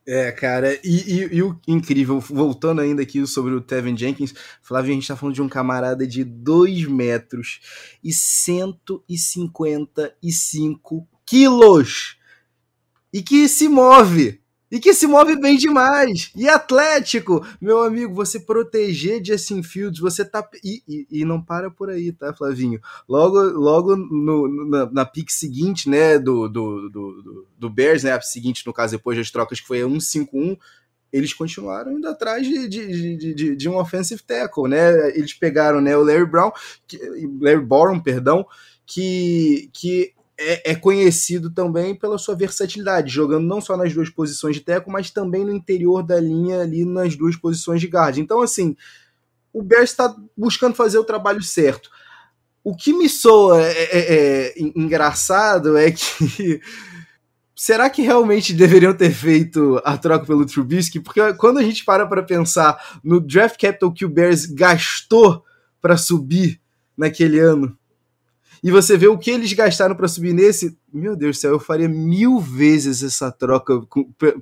[0.05, 4.91] É, cara, e, e, e, o incrível, voltando ainda aqui sobre o Tevin Jenkins, Flávio,
[4.91, 7.61] a gente tá falando de um camarada de 2 metros
[8.03, 12.15] e 155 quilos
[13.11, 14.42] e que se move
[14.73, 16.31] e que se move bem demais.
[16.35, 20.43] E Atlético, meu amigo, você proteger Justin Fields, você tá.
[20.63, 22.81] E, e, e não para por aí, tá, Flavinho?
[23.07, 28.21] Logo, logo no, na, na pick seguinte, né, do, do, do, do Bears, né, a
[28.21, 30.57] seguinte, no caso, depois das trocas, que foi a 1-5-1,
[31.11, 35.15] eles continuaram indo atrás de, de, de, de, de um offensive tackle, né?
[35.15, 36.51] Eles pegaram né, o Larry Brown,
[36.87, 36.97] que,
[37.39, 38.43] Larry Borum, perdão,
[38.87, 44.55] que, que é, é, conhecido também pela sua versatilidade, jogando não só nas duas posições
[44.55, 48.17] de teco, mas também no interior da linha ali nas duas posições de guard.
[48.17, 48.75] Então, assim,
[49.51, 51.89] o Bears está buscando fazer o trabalho certo.
[52.63, 56.61] O que me soa é, é, é engraçado é que
[57.55, 60.99] será que realmente deveriam ter feito a troca pelo Trubisky?
[60.99, 65.43] Porque quando a gente para para pensar no draft capital que o Bears gastou
[65.81, 66.59] para subir
[66.97, 67.77] naquele ano,
[68.63, 71.59] e você vê o que eles gastaram para subir nesse, meu Deus do céu, eu
[71.59, 73.81] faria mil vezes essa troca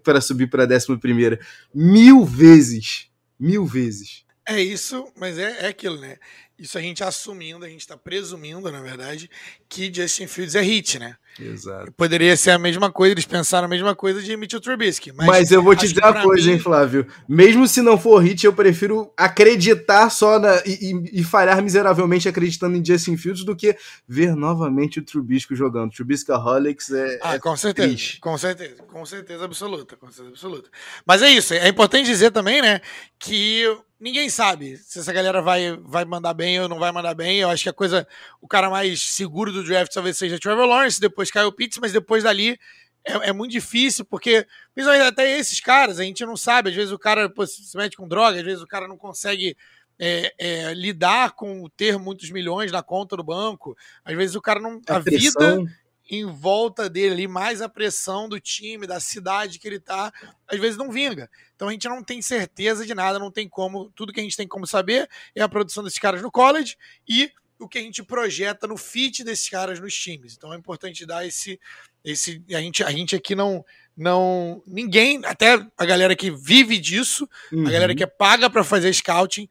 [0.04, 1.40] para subir para a décima primeira.
[1.74, 3.10] Mil vezes.
[3.40, 4.24] Mil vezes.
[4.48, 6.18] É isso, mas é, é aquilo, né?
[6.62, 9.28] Isso a gente assumindo, a gente está presumindo, na verdade,
[9.68, 11.16] que Justin Fields é hit, né?
[11.40, 11.92] Exato.
[11.94, 15.12] Poderia ser a mesma coisa, eles pensaram a mesma coisa de Mitchell Trubisky.
[15.12, 16.54] Mas, mas eu vou te dizer uma coisa, mim...
[16.54, 17.08] hein, Flávio?
[17.28, 22.30] Mesmo se não for hit, eu prefiro acreditar só na, e, e, e, falhar miseravelmente
[22.30, 23.76] acreditando em Justin Fields do que
[24.08, 25.92] ver novamente o Trubisky jogando.
[25.92, 27.20] Trubisky Holics é.
[27.24, 27.88] Ah, é com certeza.
[27.88, 28.20] Triste.
[28.20, 28.84] Com certeza.
[28.84, 29.96] Com certeza absoluta.
[29.96, 30.70] Com certeza absoluta.
[31.08, 31.56] Mas é isso.
[31.56, 32.82] É importante dizer também, né,
[33.18, 33.66] que
[34.02, 37.40] ninguém sabe se essa galera vai, vai mandar bem ou não vai mandar bem.
[37.40, 38.08] Eu acho que a coisa,
[38.42, 42.24] o cara mais seguro do draft talvez seja Trevor Lawrence, depois Kyle Pitts, mas depois
[42.24, 42.60] dali
[43.06, 46.92] é, é, muito difícil, porque principalmente até esses caras, a gente não sabe, às vezes
[46.92, 49.58] o cara pô, se mete com droga, às vezes o cara não consegue
[50.00, 54.60] é, é, lidar com ter muitos milhões na conta do banco, às vezes o cara
[54.60, 54.82] não.
[54.88, 55.64] A, a vida
[56.12, 60.12] em volta dele ali, mais a pressão do time, da cidade que ele tá,
[60.46, 61.30] às vezes não vinga.
[61.56, 63.90] Então a gente não tem certeza de nada, não tem como.
[63.96, 66.76] Tudo que a gente tem como saber é a produção desses caras no college
[67.08, 70.36] e o que a gente projeta no fit desses caras nos times.
[70.36, 71.58] Então é importante dar esse.
[72.04, 73.64] esse a, gente, a gente aqui não.
[73.96, 77.66] não Ninguém, até a galera que vive disso, uhum.
[77.66, 79.48] a galera que é paga para fazer scouting,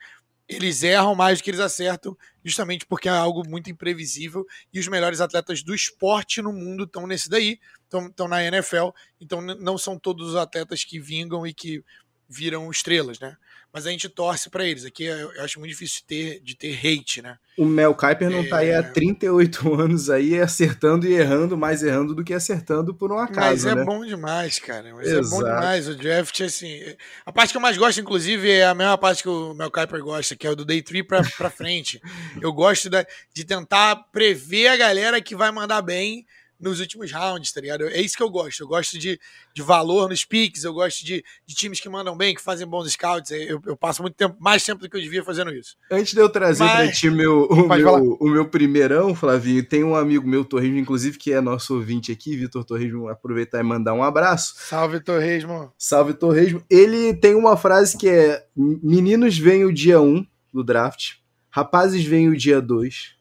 [0.50, 4.88] eles erram mais do que eles acertam, justamente porque é algo muito imprevisível e os
[4.88, 8.88] melhores atletas do esporte no mundo estão nesse daí, estão na NFL,
[9.20, 11.84] então não são todos os atletas que vingam e que
[12.30, 13.36] viram estrelas, né?
[13.72, 14.84] mas a gente torce para eles.
[14.84, 17.38] Aqui eu acho muito difícil ter, de ter hate, né?
[17.56, 18.48] O Mel Kiper não é...
[18.48, 19.74] tá aí há 38 é.
[19.82, 23.74] anos aí acertando e errando, mais errando do que acertando por um acaso, Mas é
[23.74, 23.84] né?
[23.84, 24.92] bom demais, cara.
[24.94, 25.26] Mas Exato.
[25.26, 25.88] é bom demais.
[25.88, 26.80] O draft, assim...
[27.24, 30.02] A parte que eu mais gosto, inclusive, é a mesma parte que o Mel Kiper
[30.02, 32.00] gosta, que é o do Day 3 pra, pra frente.
[32.42, 36.26] eu gosto da, de tentar prever a galera que vai mandar bem
[36.60, 37.84] nos últimos rounds, tá ligado?
[37.88, 38.62] É isso que eu gosto.
[38.62, 39.18] Eu gosto de,
[39.54, 42.90] de valor nos picks, eu gosto de, de times que mandam bem, que fazem bons
[42.92, 43.30] scouts.
[43.30, 45.76] Eu, eu passo muito tempo, mais tempo do que eu devia fazendo isso.
[45.90, 46.74] Antes de eu trazer Mas...
[46.74, 51.16] pra ti meu, o, meu, o meu primeirão, Flavinho, tem um amigo meu, Torresmo, inclusive,
[51.16, 54.54] que é nosso ouvinte aqui, Vitor Torresmo, aproveitar e mandar um abraço.
[54.58, 55.72] Salve, Torresmo.
[55.78, 56.62] Salve, Torresmo.
[56.68, 61.14] Ele tem uma frase que é: Meninos vêm o dia 1 um do draft,
[61.48, 63.14] rapazes vêm o dia 2,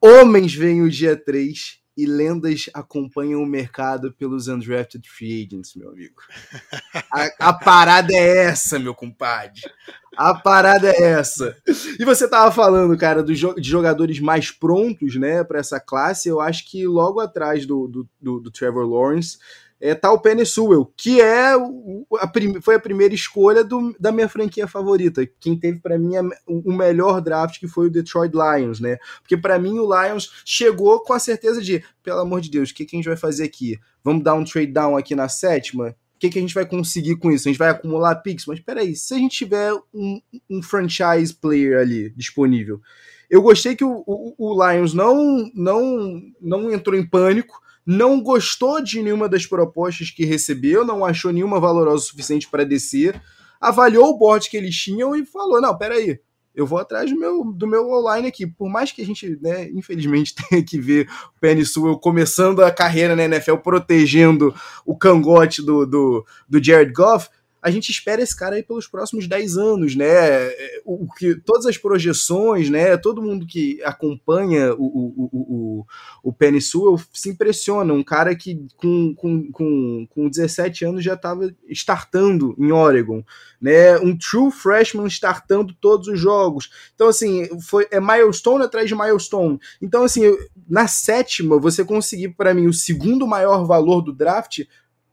[0.00, 5.90] homens vêm o dia 3 e lendas acompanham o mercado pelos undrafted free agents, meu
[5.90, 6.22] amigo.
[7.12, 9.62] A, a, parada é essa, meu compadre.
[10.16, 11.56] A parada é essa.
[11.98, 16.28] E você tava falando, cara, do, de jogadores mais prontos, né, para essa classe.
[16.28, 19.38] Eu acho que logo atrás do, do, do, do Trevor Lawrence
[19.80, 24.28] é, tá o Penny Sewell, que é a foi a primeira escolha do, da minha
[24.28, 25.28] franquia favorita.
[25.38, 26.14] Quem teve para mim
[26.46, 28.98] o melhor draft que foi o Detroit Lions, né?
[29.20, 32.74] Porque para mim o Lions chegou com a certeza de, pelo amor de Deus, o
[32.74, 33.78] que, que a gente vai fazer aqui?
[34.02, 35.94] Vamos dar um trade down aqui na sétima?
[36.16, 37.48] O que, que a gente vai conseguir com isso?
[37.48, 38.46] A gente vai acumular picks?
[38.46, 42.80] Mas peraí, se a gente tiver um, um franchise player ali disponível.
[43.30, 48.82] Eu gostei que o, o, o Lions não, não, não entrou em pânico, não gostou
[48.82, 53.18] de nenhuma das propostas que recebeu, não achou nenhuma valorosa o suficiente para descer,
[53.58, 56.20] avaliou o board que eles tinham e falou: não, peraí,
[56.54, 58.46] eu vou atrás do meu, do meu online aqui.
[58.46, 62.70] Por mais que a gente, né, infelizmente, tenha que ver o Penny Sewell começando a
[62.70, 67.30] carreira na NFL, protegendo o cangote do, do, do Jared Goff,
[67.68, 70.06] a gente espera esse cara aí pelos próximos 10 anos, né?
[70.86, 72.96] O, que, todas as projeções, né?
[72.96, 75.86] Todo mundo que acompanha o, o, o,
[76.22, 77.92] o Penny Sewell se impressiona.
[77.92, 83.22] Um cara que com, com, com, com 17 anos já estava startando em Oregon,
[83.60, 83.98] né?
[83.98, 86.70] Um true freshman startando todos os jogos.
[86.94, 89.60] Então, assim, foi, é milestone atrás de milestone.
[89.82, 90.22] Então, assim,
[90.66, 94.60] na sétima, você conseguir para mim o segundo maior valor do draft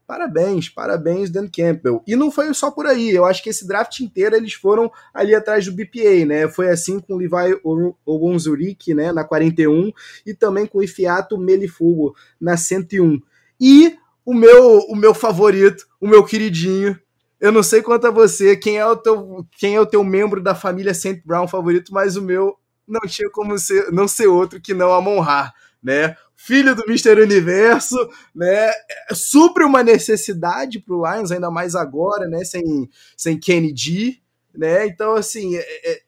[0.06, 2.00] Parabéns, parabéns, Dan Campbell.
[2.06, 5.34] E não foi só por aí, eu acho que esse draft inteiro eles foram ali
[5.34, 6.48] atrás do BPA, né?
[6.48, 7.60] Foi assim com o Levi
[8.06, 9.92] Onzurik, né, na 41,
[10.24, 13.20] e também com o Ifiato Melifugo na 101.
[13.60, 16.96] E o meu, o meu favorito, o meu queridinho,
[17.40, 20.40] eu não sei quanto a você, quem é o teu, quem é o teu membro
[20.40, 24.60] da família Saint Brown favorito, mas o meu não tinha como ser, não ser outro
[24.60, 26.16] que não Amon Ra, né?
[26.36, 27.96] Filho do Mister Universo,
[28.34, 28.70] né?
[29.12, 32.44] Supre uma necessidade para o Lions, ainda mais agora, né?
[32.44, 34.22] Sem, sem Kennedy,
[34.54, 34.86] né?
[34.86, 36.02] Então, assim, é, é,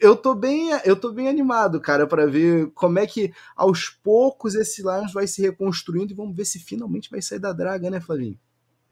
[0.00, 4.54] eu tô bem, eu tô bem animado, cara, para ver como é que aos poucos
[4.54, 8.00] esse Lions vai se reconstruindo e vamos ver se finalmente vai sair da draga, né,
[8.00, 8.38] Flavinho?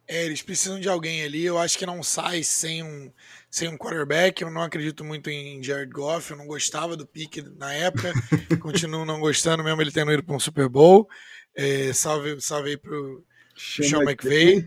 [0.07, 1.45] É, eles precisam de alguém ali.
[1.45, 3.13] Eu acho que não sai sem um,
[3.53, 4.41] sem um quarterback.
[4.41, 6.31] Eu não acredito muito em Jared Goff.
[6.31, 8.11] Eu não gostava do pique na época.
[8.59, 11.07] Continuo não gostando, mesmo ele tendo ido para um Super Bowl.
[11.55, 13.23] É, salve, salve aí pro
[13.55, 14.67] Sean McVay.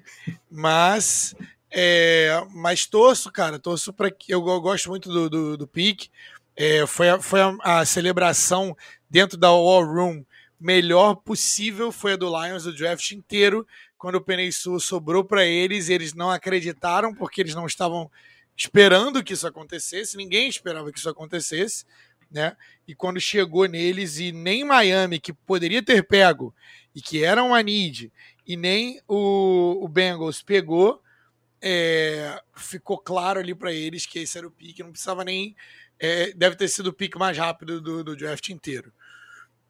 [0.52, 1.36] Mas
[1.72, 4.32] é, mas torço, cara, torço para que.
[4.32, 6.10] Eu, eu, gosto muito do, do, do pique.
[6.56, 8.78] É, foi a, foi a, a, celebração
[9.10, 10.24] dentro da War Room
[10.60, 11.92] melhor possível.
[11.92, 13.66] Foi a do Lions, do draft inteiro.
[13.98, 18.12] Quando o Penei Sul sobrou para eles, eles não acreditaram porque eles não estavam
[18.56, 20.18] esperando que isso acontecesse.
[20.18, 21.86] Ninguém esperava que isso acontecesse.
[22.32, 22.56] Né?
[22.88, 26.54] E quando chegou neles, e nem Miami, que poderia ter pego,
[26.94, 28.12] e que era uma need,
[28.46, 31.02] e nem o, o Bengals pegou,
[31.62, 35.56] é, ficou claro ali para eles que esse era o pique, não precisava nem.
[35.98, 38.94] É, deve ter sido o pique mais rápido do, do draft inteiro.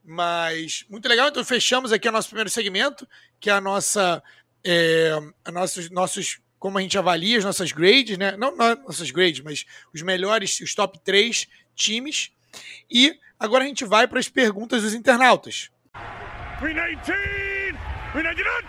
[0.03, 3.07] Mas muito legal, então fechamos aqui o nosso primeiro segmento,
[3.39, 4.21] que é a nossa.
[4.63, 5.11] É,
[5.53, 8.35] nossos, nossos, como a gente avalia as nossas grades, né?
[8.37, 12.31] Não, não nossas grades, mas os melhores, os top 3 times.
[12.89, 15.69] E agora a gente vai para as perguntas dos internautas.
[16.59, 17.77] 319,
[18.13, 18.65] 319,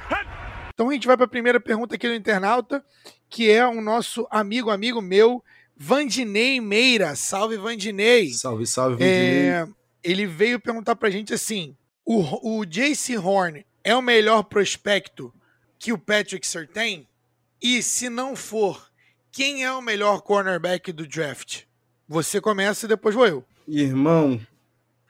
[0.69, 2.85] então a gente vai para a primeira pergunta aqui do internauta,
[3.31, 5.43] que é o nosso amigo, amigo meu,
[5.75, 7.17] Vandinei Meira.
[7.17, 8.29] Salve, Vandinei.
[8.29, 9.49] Salve, salve, Vandinei.
[9.49, 9.67] É,
[10.05, 15.33] ele veio perguntar para a gente assim: o, o JC Horn é o melhor prospecto
[15.79, 17.09] que o Patrick tem?
[17.61, 18.91] E se não for,
[19.33, 21.63] quem é o melhor cornerback do draft?
[22.09, 23.45] Você começa e depois vou eu.
[23.67, 24.41] Irmão,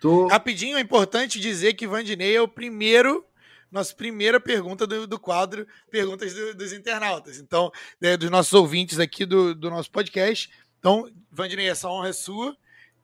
[0.00, 0.26] tô...
[0.28, 3.24] Rapidinho, é importante dizer que Vandinei é o primeiro
[3.70, 7.38] nossa primeira pergunta do, do quadro Perguntas do, dos Internautas.
[7.38, 10.50] Então, é, dos nossos ouvintes aqui do, do nosso podcast.
[10.78, 12.56] Então, Vandinei, essa honra é sua.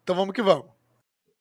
[0.02, 0.66] Então vamos que vamos.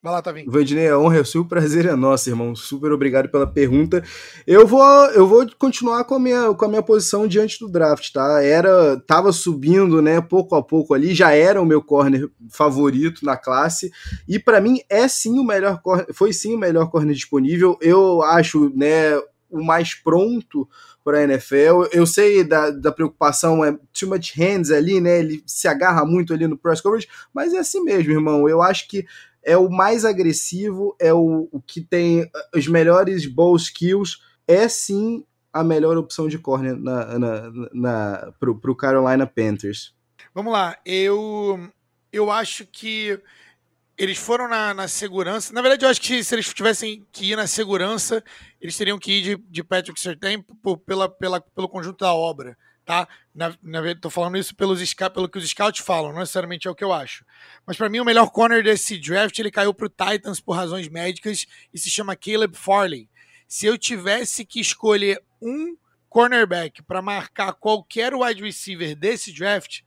[0.04, 0.50] Vai lá, Tavinho.
[0.50, 2.56] Vandinei, a honra é sua, o prazer é nosso, irmão.
[2.56, 4.04] Super obrigado pela pergunta.
[4.48, 8.12] Eu vou, eu vou continuar com a, minha, com a minha posição diante do draft,
[8.12, 8.44] tá?
[8.44, 13.38] Era, tava subindo, né, pouco a pouco ali, já era o meu corner favorito na
[13.38, 13.92] classe,
[14.28, 17.78] e para mim é sim o melhor corner, foi sim o melhor corner disponível.
[17.80, 19.16] Eu acho, né,
[19.52, 20.68] o mais pronto
[21.04, 21.86] para a NFL.
[21.92, 25.20] Eu sei da, da preocupação, é too much hands ali, né?
[25.20, 28.48] Ele se agarra muito ali no press coverage, mas é assim mesmo, irmão.
[28.48, 29.06] Eu acho que
[29.43, 35.25] é o mais agressivo, é o, o que tem os melhores ball skills, é sim
[35.51, 39.93] a melhor opção de corner na, na, na, pro, pro Carolina Panthers.
[40.34, 41.69] Vamos lá, eu,
[42.12, 43.19] eu acho que
[43.97, 45.54] eles foram na, na, segurança.
[45.54, 48.23] Na verdade, eu acho que se eles tivessem que ir na segurança,
[48.60, 50.43] eles teriam que ir de, de Patrick Surtain
[50.86, 53.08] pela, pela, pelo conjunto da obra tá?
[53.34, 56.76] Na, na, tô falando isso pelos, pelo que os scouts falam, não necessariamente é o
[56.76, 57.26] que eu acho.
[57.65, 61.46] Mas para mim, o melhor corner desse draft ele caiu pro Titans por razões médicas
[61.74, 63.10] e se chama Caleb Farley.
[63.48, 65.76] Se eu tivesse que escolher um
[66.10, 69.82] cornerback para marcar qualquer wide receiver desse draft,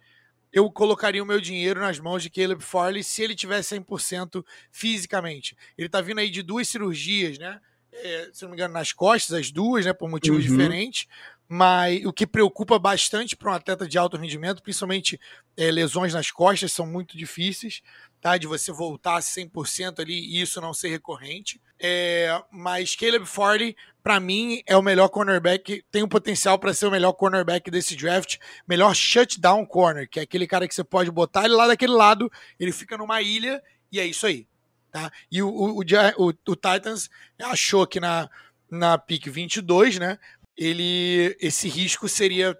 [0.52, 5.56] eu colocaria o meu dinheiro nas mãos de Caleb Farley se ele tivesse 100% fisicamente.
[5.76, 7.60] Ele tá vindo aí de duas cirurgias, né?
[7.92, 9.92] É, se não me engano, nas costas, as duas, né?
[9.92, 10.50] Por motivos uhum.
[10.50, 11.06] diferentes
[11.48, 15.20] mas o que preocupa bastante para um atleta de alto rendimento, principalmente
[15.56, 17.82] é, lesões nas costas, são muito difíceis,
[18.20, 18.38] tá?
[18.38, 21.60] De você voltar 100% ali e isso não ser recorrente.
[21.78, 26.86] É, mas Caleb Farley, para mim, é o melhor cornerback, tem o potencial para ser
[26.86, 31.10] o melhor cornerback desse draft, melhor shutdown corner, que é aquele cara que você pode
[31.10, 34.46] botar ele lá daquele lado, ele fica numa ilha e é isso aí.
[34.90, 35.10] Tá?
[35.30, 37.10] E o, o, o, o Titans
[37.42, 38.30] achou que na,
[38.70, 40.18] na pick 22, né?
[40.56, 42.56] Ele esse risco seria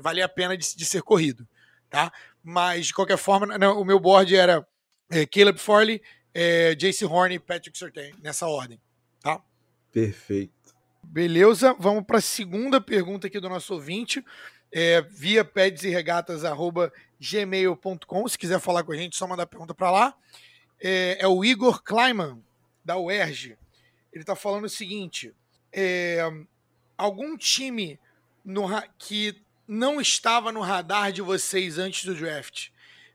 [0.00, 1.46] vale a pena de, de, ser corrido,
[1.90, 2.12] tá?
[2.42, 4.66] Mas de qualquer forma, não, o meu board era
[5.10, 6.00] é, Caleb Farley,
[6.32, 8.80] é, Jace Horn e Patrick Surtain nessa ordem,
[9.20, 9.42] tá?
[9.90, 10.52] Perfeito.
[11.02, 14.24] Beleza, vamos para a segunda pergunta aqui do nosso ouvinte.
[14.72, 15.48] É, via
[17.20, 18.28] gmail.com.
[18.28, 20.14] Se quiser falar com a gente, só mandar pergunta para lá.
[20.80, 22.42] É, é, o Igor Kleiman,
[22.84, 23.56] da UERJ.
[24.12, 25.32] Ele está falando o seguinte:
[25.72, 26.18] é,
[26.96, 27.98] algum time
[28.44, 28.68] no,
[28.98, 29.34] que
[29.66, 32.68] não estava no radar de vocês antes do draft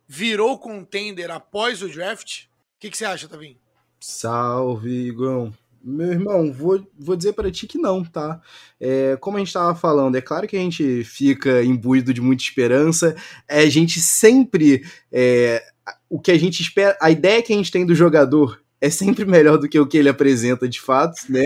[0.08, 2.46] virou contender após o draft?
[2.46, 3.58] O que, que você acha, Tavinho?
[4.00, 5.52] Salve, Igor.
[5.82, 8.42] Meu irmão, vou, vou dizer para ti que não, tá?
[8.80, 12.44] É, como a gente estava falando, é claro que a gente fica imbuído de muita
[12.44, 13.16] esperança,
[13.48, 14.84] é, a gente sempre.
[15.12, 15.64] É,
[16.10, 19.26] o que a gente espera, a ideia que a gente tem do jogador é sempre
[19.26, 21.46] melhor do que o que ele apresenta de fato, né?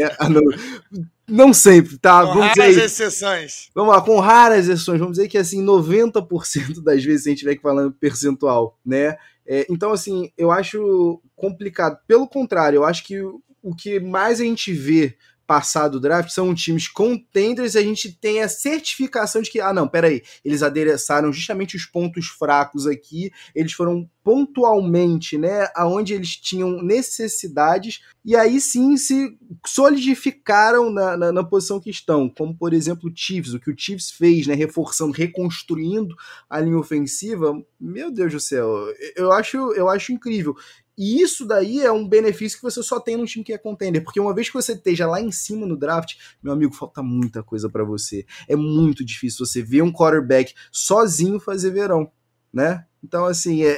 [1.28, 2.21] Não sempre, tá?
[2.21, 3.69] Com vamos raras dizer, exceções.
[3.74, 7.61] Vamos lá, com raras exceções, vamos dizer que assim, 90% das vezes a gente que
[7.61, 9.17] falar percentual, né?
[9.45, 11.97] É, então, assim, eu acho complicado.
[12.07, 15.17] Pelo contrário, eu acho que o que mais a gente vê
[15.54, 19.72] passar do draft são times contenders e a gente tem a certificação de que, ah,
[19.72, 26.38] não, peraí, eles adereçaram justamente os pontos fracos aqui, eles foram pontualmente, né, aonde eles
[26.38, 32.74] tinham necessidades, e aí sim se solidificaram na, na, na, posição que estão, como por
[32.74, 36.16] exemplo o Chiefs, o que o Chiefs fez, né, reforçando, reconstruindo
[36.49, 40.56] a linha ofensiva, meu Deus do céu, eu acho, eu acho incrível.
[40.97, 44.03] E isso daí é um benefício que você só tem num time que é contender,
[44.03, 47.41] porque uma vez que você esteja lá em cima no draft, meu amigo, falta muita
[47.41, 48.25] coisa para você.
[48.47, 52.11] É muito difícil você ver um quarterback sozinho fazer verão,
[52.53, 52.85] né?
[53.03, 53.77] Então, assim, é,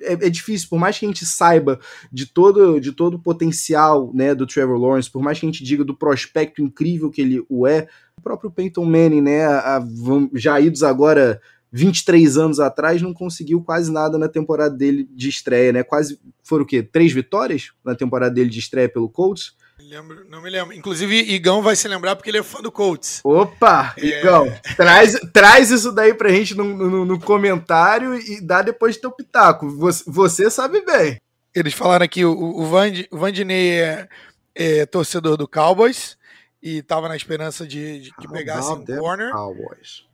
[0.00, 1.78] é, é, difícil, por mais que a gente saiba
[2.10, 5.62] de todo, de todo o potencial né, do Trevor Lawrence, por mais que a gente
[5.62, 9.86] diga do prospecto incrível que ele o é, o próprio Peyton Manning, né, a, a,
[10.34, 11.40] já idos agora
[11.72, 15.82] 23 anos atrás, não conseguiu quase nada na temporada dele de estreia, né?
[15.82, 16.82] Quase foram o quê?
[16.82, 19.56] Três vitórias na temporada dele de estreia pelo Colts?
[19.80, 20.74] Lembro, não me lembro.
[20.74, 23.20] Inclusive, Igão vai se lembrar porque ele é fã do Colts.
[23.24, 23.94] Opa!
[23.98, 24.20] É...
[24.20, 29.10] Igão, traz, traz isso daí pra gente no, no, no, comentário e dá depois teu
[29.10, 29.68] pitaco.
[29.70, 31.16] Você, você sabe bem.
[31.54, 34.08] Eles falaram aqui, o, o, Vand, o Vandinei é,
[34.54, 36.16] é, torcedor do Cowboys
[36.62, 39.32] e tava na esperança de, de que pegasse um corner.
[39.32, 40.04] Cowboys.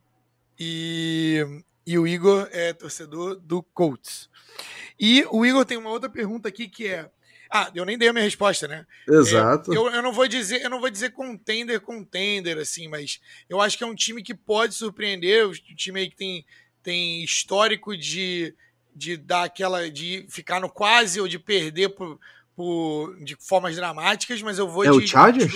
[0.59, 1.45] E,
[1.87, 4.29] e o Igor é torcedor do Colts.
[4.99, 7.09] E o Igor tem uma outra pergunta aqui que é.
[7.51, 8.85] Ah, eu nem dei a minha resposta, né?
[9.09, 9.73] Exato.
[9.73, 13.59] É, eu, eu, não vou dizer, eu não vou dizer contender, contender, assim, mas eu
[13.59, 15.47] acho que é um time que pode surpreender.
[15.47, 16.45] O time aí que tem,
[16.83, 18.55] tem histórico de,
[18.95, 19.91] de dar aquela.
[19.91, 22.21] de ficar no quase ou de perder por,
[22.55, 24.97] por, de formas dramáticas, mas eu vou é de.
[24.97, 25.55] O Chargers?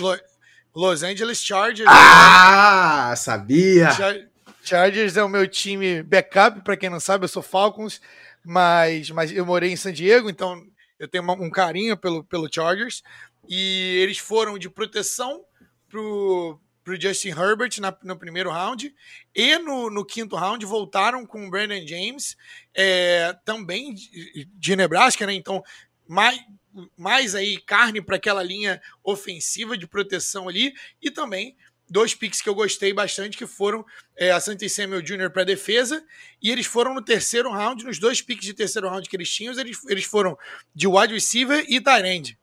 [0.75, 1.91] Los Angeles Chargers.
[1.91, 3.17] Ah, né?
[3.17, 4.32] sabia!
[4.63, 8.01] Char Chargers é o meu time backup, para quem não sabe, eu sou Falcons,
[8.45, 10.65] mas, mas eu morei em San Diego, então
[10.99, 13.03] eu tenho um carinho pelo, pelo Chargers.
[13.49, 15.45] E eles foram de proteção
[15.89, 18.95] pro, pro Justin Herbert na, no primeiro round.
[19.35, 22.37] E no, no quinto round voltaram com o Brandon James,
[22.73, 25.35] é, também de, de Nebraska, né?
[25.35, 25.63] Então,
[26.07, 26.41] mais,
[26.97, 30.73] mais aí carne para aquela linha ofensiva de proteção ali.
[31.01, 31.57] E também
[31.93, 33.85] dois picks que eu gostei bastante, que foram
[34.17, 35.31] é, a Santa Samuel Jr.
[35.31, 36.03] para defesa,
[36.43, 39.53] e eles foram no terceiro round, nos dois picks de terceiro round que eles tinham,
[39.59, 40.37] eles, eles foram
[40.75, 42.39] de wide receiver e tight end,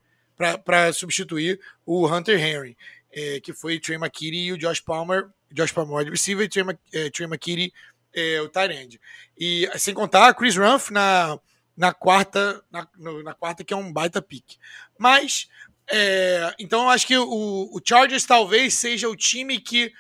[0.64, 2.78] para substituir o Hunter Henry,
[3.12, 6.64] é, que foi Trey McKitty e o Josh Palmer, Josh Palmer wide receiver e Trey,
[6.94, 7.74] é, Trey McKitty
[8.14, 9.02] é, o tight end.
[9.38, 11.40] E sem contar Chris Rumph na,
[11.76, 12.88] na quarta, na,
[13.24, 14.58] na quarta que é um baita pick.
[14.98, 15.50] Mas
[15.92, 19.92] é, então eu acho que o, o, Chargers talvez seja o time que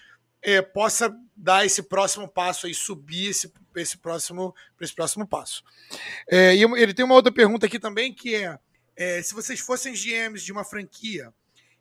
[0.41, 5.63] é, possa dar esse próximo passo aí, subir esse, esse, próximo, esse próximo passo.
[6.29, 8.57] É, e ele tem uma outra pergunta aqui também que é,
[8.95, 11.33] é, se vocês fossem GMs de uma franquia,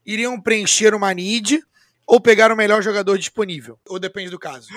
[0.06, 1.60] iriam preencher uma need
[2.06, 3.78] ou pegar o melhor jogador disponível?
[3.86, 4.68] Ou depende do caso?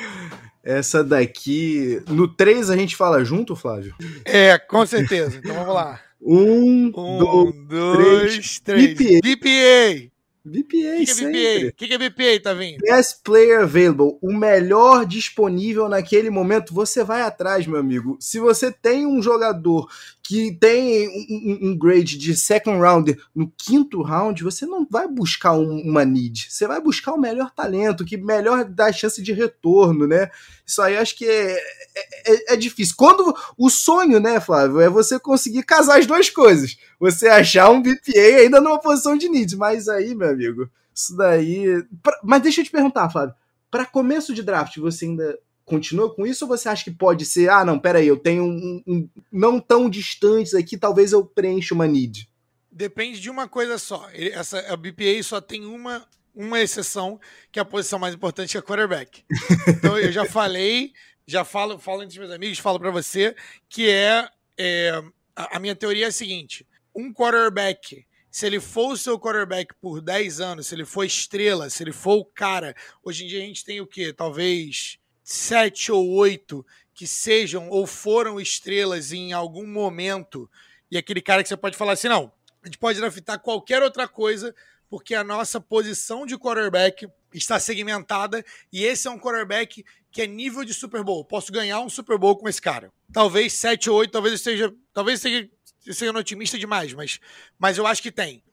[0.62, 2.04] Essa daqui.
[2.10, 3.96] No 3 a gente fala junto, Flávio?
[4.26, 5.38] É, com certeza.
[5.38, 6.02] Então vamos lá.
[6.22, 8.94] Um, um dois, três.
[8.94, 9.20] BPA.
[9.24, 10.12] BPA.
[10.44, 11.68] BPA, que que é.
[11.68, 12.80] O que, que é BPA, tá vindo?
[12.80, 18.18] Best Player Available, o melhor disponível naquele momento, você vai atrás, meu amigo.
[18.20, 19.88] Se você tem um jogador
[20.24, 25.54] que tem um, um, grade de second round no quinto round, você não vai buscar
[25.54, 26.48] um, uma need.
[26.50, 30.30] Você vai buscar o melhor talento, que melhor dá chance de retorno, né?
[30.66, 32.96] Isso aí acho que é, é, é, é difícil.
[32.98, 36.78] Quando o sonho, né, Flávio, é você conseguir casar as duas coisas.
[37.00, 39.56] Você achar um BPA ainda numa posição de need.
[39.58, 41.84] Mas aí, meu amigo, isso daí.
[42.24, 43.36] Mas deixa eu te perguntar, Flávio.
[43.70, 45.38] Para começo de draft, você ainda
[45.72, 48.84] continua com isso ou você acha que pode ser, ah, não, peraí, eu tenho um,
[48.86, 52.30] um não tão distantes aqui, talvez eu preencha uma need?
[52.70, 54.10] Depende de uma coisa só.
[54.14, 56.06] Essa, a BPA só tem uma,
[56.36, 57.20] uma exceção,
[57.50, 59.24] que é a posição mais importante, que é quarterback.
[59.68, 60.92] Então eu já falei,
[61.26, 63.34] já falo, falo entre meus amigos, falo para você,
[63.70, 65.02] que é, é
[65.34, 69.76] a, a minha teoria é a seguinte: um quarterback se ele for o seu quarterback
[69.82, 72.74] por 10 anos, se ele for estrela, se ele for o cara.
[73.04, 74.14] Hoje em dia a gente tem o quê?
[74.14, 74.98] Talvez
[75.32, 80.50] sete ou oito que sejam ou foram estrelas em algum momento,
[80.90, 84.08] e aquele cara que você pode falar assim, não, a gente pode draftar qualquer outra
[84.08, 84.54] coisa
[84.90, 90.28] porque a nossa posição de quarterback está segmentada e esse é um quarterback que é
[90.28, 91.24] nível de Super Bowl.
[91.24, 92.92] Posso ganhar um Super Bowl com esse cara.
[93.14, 97.22] Talvez 7 ou 8, talvez esteja, talvez seja, seja otimista demais, mas,
[97.58, 98.44] mas eu acho que tem.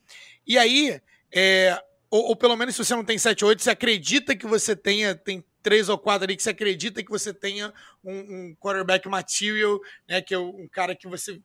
[0.46, 1.00] E aí,
[1.32, 4.46] é, ou, ou, pelo menos se você não tem 7 ou 8, você acredita que
[4.46, 8.56] você tenha, tem três ou quatro ali que você acredita que você tenha um, um
[8.58, 11.42] quarterback material, né, que é um cara que você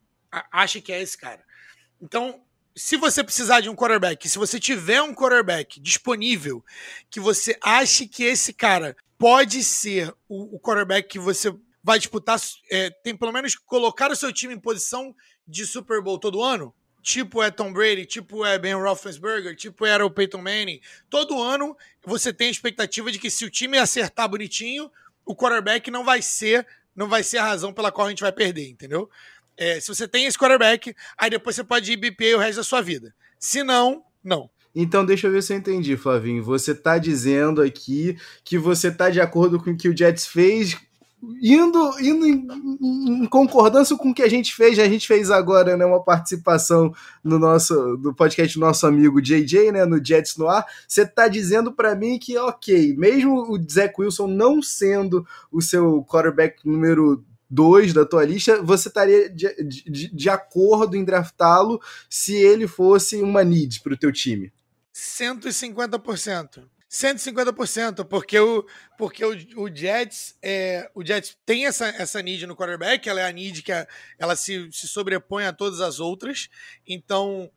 [0.49, 1.43] acha que é esse cara.
[2.01, 2.41] Então,
[2.73, 6.63] se você precisar de um quarterback, se você tiver um quarterback disponível,
[7.09, 11.53] que você ache que esse cara pode ser o, o quarterback que você
[11.83, 12.39] vai disputar,
[12.71, 15.13] é, tem pelo menos colocar o seu time em posição
[15.45, 20.05] de Super Bowl todo ano, tipo é Tom Brady, tipo é Ben Roethlisberger, tipo era
[20.05, 20.79] o Peyton Manning.
[21.09, 24.89] Todo ano você tem a expectativa de que se o time acertar bonitinho,
[25.25, 28.31] o quarterback não vai ser, não vai ser a razão pela qual a gente vai
[28.31, 29.09] perder, entendeu?
[29.55, 32.63] É, se você tem esse quarterback, aí depois você pode ir BPA o resto da
[32.63, 33.13] sua vida.
[33.37, 34.49] Se não, não.
[34.75, 36.43] Então, deixa eu ver se eu entendi, Flavinho.
[36.43, 40.75] Você tá dizendo aqui que você tá de acordo com o que o Jets fez,
[41.41, 42.47] indo, indo em,
[43.23, 44.77] em, concordância com o que a gente fez.
[44.79, 46.93] A gente fez agora né, uma participação
[47.23, 50.65] no nosso do podcast do nosso amigo JJ, né, no Jets no ar.
[50.87, 56.03] Você tá dizendo para mim que, ok, mesmo o Zach Wilson não sendo o seu
[56.03, 62.35] quarterback número dois da tua lista, você estaria de, de, de acordo em draftá-lo se
[62.35, 64.51] ele fosse uma need para o teu time?
[64.93, 66.63] 150%.
[66.93, 68.63] 150%, porque o,
[68.99, 73.25] porque o, o Jets é, o Jets tem essa, essa need no quarterback, ela é
[73.25, 73.87] a need que a,
[74.19, 76.49] ela se, se sobrepõe a todas as outras.
[76.87, 77.49] Então,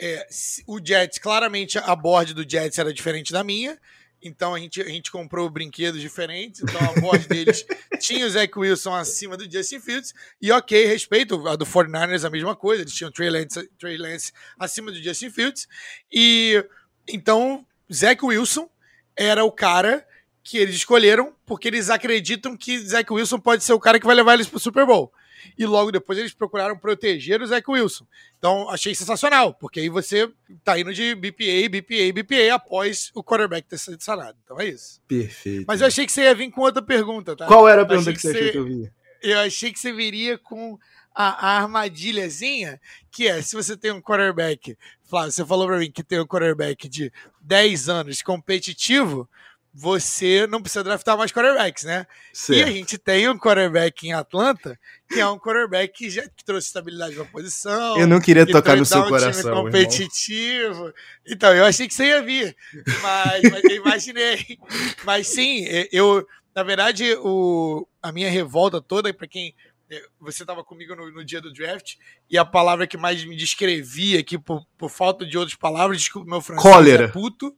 [0.00, 0.24] é,
[0.68, 3.76] o Jets, claramente a board do Jets era diferente da minha.
[4.22, 6.62] Então a gente, a gente comprou brinquedos diferentes.
[6.62, 7.66] Então a voz deles
[8.00, 10.14] tinha o Zach Wilson acima do Justin Fields.
[10.40, 11.46] E ok, respeito.
[11.48, 12.82] A do 49ers a mesma coisa.
[12.82, 15.68] Eles tinham Trey Lance, Trey Lance acima do Justin Fields.
[16.10, 16.64] E
[17.06, 18.70] então Zach Wilson
[19.16, 20.06] era o cara
[20.42, 24.14] que eles escolheram porque eles acreditam que Zach Wilson pode ser o cara que vai
[24.14, 25.12] levar eles para o Super Bowl
[25.58, 28.06] e logo depois eles procuraram proteger o Zach Wilson.
[28.38, 30.30] Então, achei sensacional, porque aí você
[30.62, 34.36] tá indo de BPA, BPA, BPA após o quarterback ter sido sanado.
[34.44, 35.00] Então é isso.
[35.06, 35.64] Perfeito.
[35.66, 37.46] Mas eu achei que você ia vir com outra pergunta, tá?
[37.46, 38.92] Qual era a pergunta que, que, você achou que eu vi?
[39.22, 40.78] Eu achei que você viria com
[41.14, 45.90] a, a, armadilhazinha, que é, se você tem um quarterback, Flávio, você falou pra mim
[45.90, 49.28] que tem um quarterback de 10 anos competitivo,
[49.76, 52.06] você não precisa draftar mais quarterbacks, né?
[52.32, 52.60] Certo.
[52.60, 56.44] E a gente tem um quarterback em Atlanta, que é um quarterback que já que
[56.44, 57.98] trouxe estabilidade na posição.
[57.98, 59.52] Eu não queria tocar no seu um coração.
[59.52, 60.74] Time competitivo.
[60.74, 60.92] Irmão.
[61.26, 62.56] Então, eu achei que você ia vir,
[63.02, 64.58] mas, mas eu imaginei.
[65.04, 69.56] Mas sim, eu, na verdade, o, a minha revolta toda, para quem
[70.18, 71.96] você estava comigo no, no, dia do draft
[72.28, 76.28] e a palavra que mais me descrevia aqui por, por falta de outras palavras, desculpa
[76.28, 77.04] meu francês, Cólera.
[77.04, 77.56] é puto.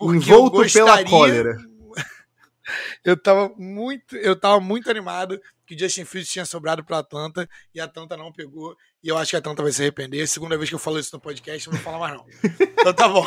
[0.00, 1.04] Envolto gostaria...
[1.04, 1.56] pela cólera.
[3.04, 7.48] eu tava muito, eu tava muito animado que o Justin Fields tinha sobrado para Atlanta
[7.74, 8.76] e a Atlanta não pegou.
[9.02, 10.26] E eu acho que a Atlanta vai se arrepender.
[10.28, 12.26] Segunda vez que eu falo isso no podcast, eu não vou falar mais não.
[12.78, 13.24] Então tá bom.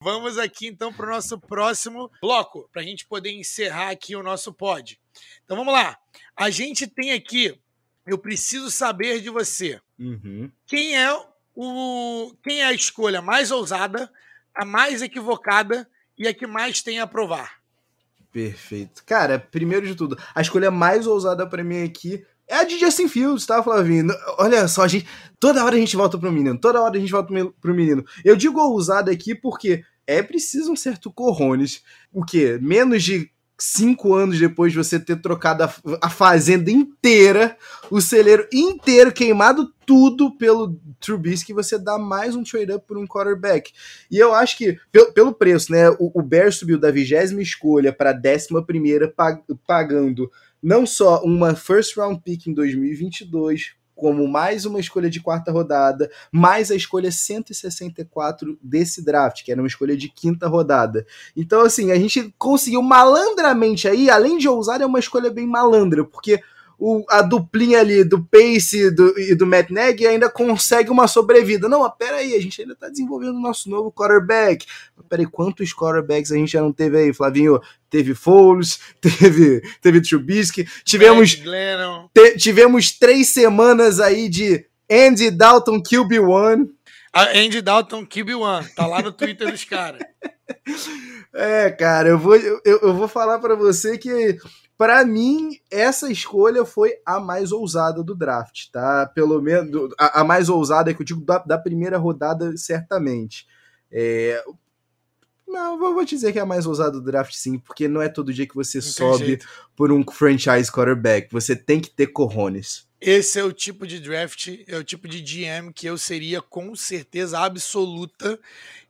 [0.00, 4.22] Vamos aqui então para o nosso próximo bloco, para a gente poder encerrar aqui o
[4.22, 4.98] nosso pod.
[5.44, 5.96] Então vamos lá.
[6.36, 7.58] A gente tem aqui,
[8.06, 9.80] eu preciso saber de você.
[9.98, 10.50] Uhum.
[10.66, 11.12] Quem é
[11.54, 14.10] o, quem é a escolha mais ousada
[14.58, 15.88] a mais equivocada
[16.18, 17.58] e a que mais tem a provar.
[18.32, 19.04] Perfeito.
[19.06, 23.08] Cara, primeiro de tudo, a escolha mais ousada para mim aqui é a de Justin
[23.08, 24.08] Fields, tá, Flavinho?
[24.38, 25.06] Olha só, a gente,
[25.38, 28.04] toda hora a gente volta pro menino, toda hora a gente volta pro menino.
[28.24, 31.84] Eu digo ousada aqui porque é preciso um certo corrones.
[32.12, 32.58] O quê?
[32.60, 37.56] Menos de cinco anos depois de você ter trocado a, a, fazenda inteira,
[37.90, 43.72] o celeiro inteiro, queimado tudo pelo Trubisky, você dá mais um trade-up por um quarterback.
[44.10, 47.92] E eu acho que, pelo, pelo preço, né, o, o Bears subiu da vigésima escolha
[47.92, 50.30] para a décima primeira, pag, pagando
[50.62, 56.08] não só uma first round pick em 2022, como mais uma escolha de quarta rodada,
[56.30, 61.04] mais a escolha 164 desse draft, que era uma escolha de quinta rodada.
[61.36, 66.04] Então, assim, a gente conseguiu malandramente aí, além de ousar, é uma escolha bem malandra,
[66.04, 66.40] porque
[66.78, 71.68] o, a duplinha ali do Pace do, e do Matt Nagy ainda consegue uma sobrevida.
[71.68, 74.64] Não, mas peraí, a gente ainda tá desenvolvendo o nosso novo quarterback.
[74.96, 77.60] Mas peraí, quantos quarterbacks a gente já não teve aí, Flavinho?
[77.90, 81.34] Teve Foles, teve, teve Trubisky, tivemos,
[82.14, 86.68] te, tivemos três semanas aí de Andy Dalton QB1.
[87.12, 90.00] A Andy Dalton QB1, tá lá no Twitter dos caras.
[91.34, 94.38] É, cara, eu vou, eu, eu vou falar para você que
[94.78, 99.10] para mim, essa escolha foi a mais ousada do draft, tá?
[99.12, 103.44] Pelo menos a, a mais ousada é que eu digo da, da primeira rodada, certamente.
[103.90, 104.42] É,
[105.48, 108.32] não, vou dizer que é a mais ousada do draft, sim, porque não é todo
[108.32, 109.40] dia que você sobe
[109.74, 111.28] por um franchise quarterback.
[111.32, 112.87] Você tem que ter corrones.
[113.00, 116.74] Esse é o tipo de draft, é o tipo de GM que eu seria com
[116.74, 118.38] certeza absoluta.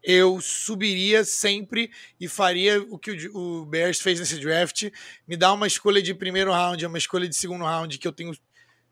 [0.02, 4.90] Eu subiria sempre e faria o que o, Bears fez nesse draft.
[5.26, 8.32] Me dá uma escolha de primeiro round, uma escolha de segundo round que eu tenho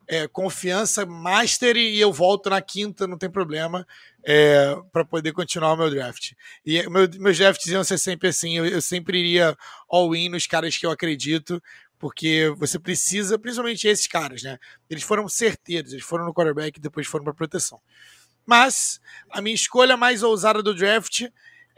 [0.08, 3.86] é, confiança master e eu volto na quinta, não tem problema,
[4.24, 6.32] é, para poder continuar o meu draft.
[6.64, 9.56] E meu, meus drafts iam ser sempre assim, eu, eu sempre iria
[9.88, 11.62] all-in nos caras que eu acredito,
[11.98, 14.58] porque você precisa, principalmente esses caras, né?
[14.88, 17.80] Eles foram certeiros, eles foram no quarterback e depois foram para proteção.
[18.44, 21.24] Mas a minha escolha mais ousada do draft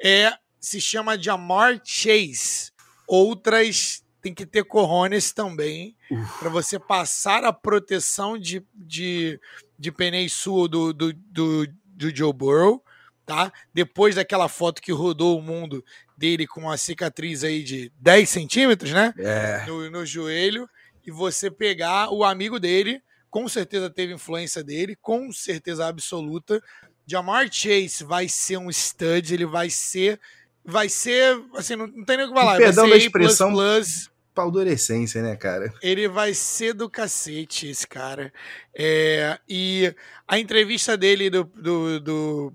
[0.02, 2.72] é se chama Jamar Chase.
[3.06, 5.96] Outras tem que ter corones também
[6.38, 9.40] para você passar a proteção de, de,
[9.78, 12.84] de Penei Sul do, do, do, do Joe Burrow,
[13.28, 13.52] tá?
[13.74, 15.84] Depois daquela foto que rodou o mundo
[16.16, 19.12] dele com uma cicatriz aí de 10 centímetros, né?
[19.18, 19.66] É.
[19.66, 20.66] No, no joelho,
[21.06, 26.62] e você pegar o amigo dele, com certeza teve influência dele, com certeza absoluta.
[27.06, 30.18] Jamar Chase vai ser um stud, ele vai ser
[30.64, 32.56] vai ser, assim, não, não tem nem o que falar.
[32.56, 35.72] Perdão da expressão, plus, paldurecência, né, cara?
[35.82, 38.32] Ele vai ser do cacete, esse cara.
[38.74, 39.94] É, e
[40.26, 42.52] a entrevista dele do, do, do,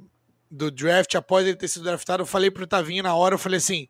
[0.54, 3.58] do, draft, após ele ter sido draftado, eu falei pro Tavinho na hora, eu falei
[3.58, 3.88] assim,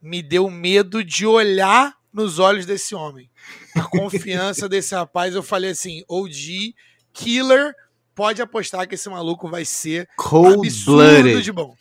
[0.00, 3.28] me deu medo de olhar nos olhos desse homem.
[3.74, 6.74] A confiança desse rapaz, eu falei assim, OG,
[7.12, 7.74] killer,
[8.14, 11.74] pode apostar que esse maluco vai ser Cold absurdo de bom.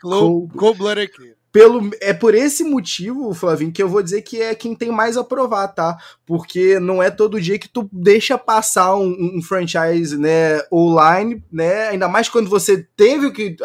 [0.00, 4.74] Cold-blooded Cold pelo, é por esse motivo, Flavinho, que eu vou dizer que é quem
[4.74, 5.96] tem mais a provar, tá?
[6.26, 11.90] Porque não é todo dia que tu deixa passar um, um franchise, né, online, né?
[11.90, 13.56] Ainda mais quando você teve o que.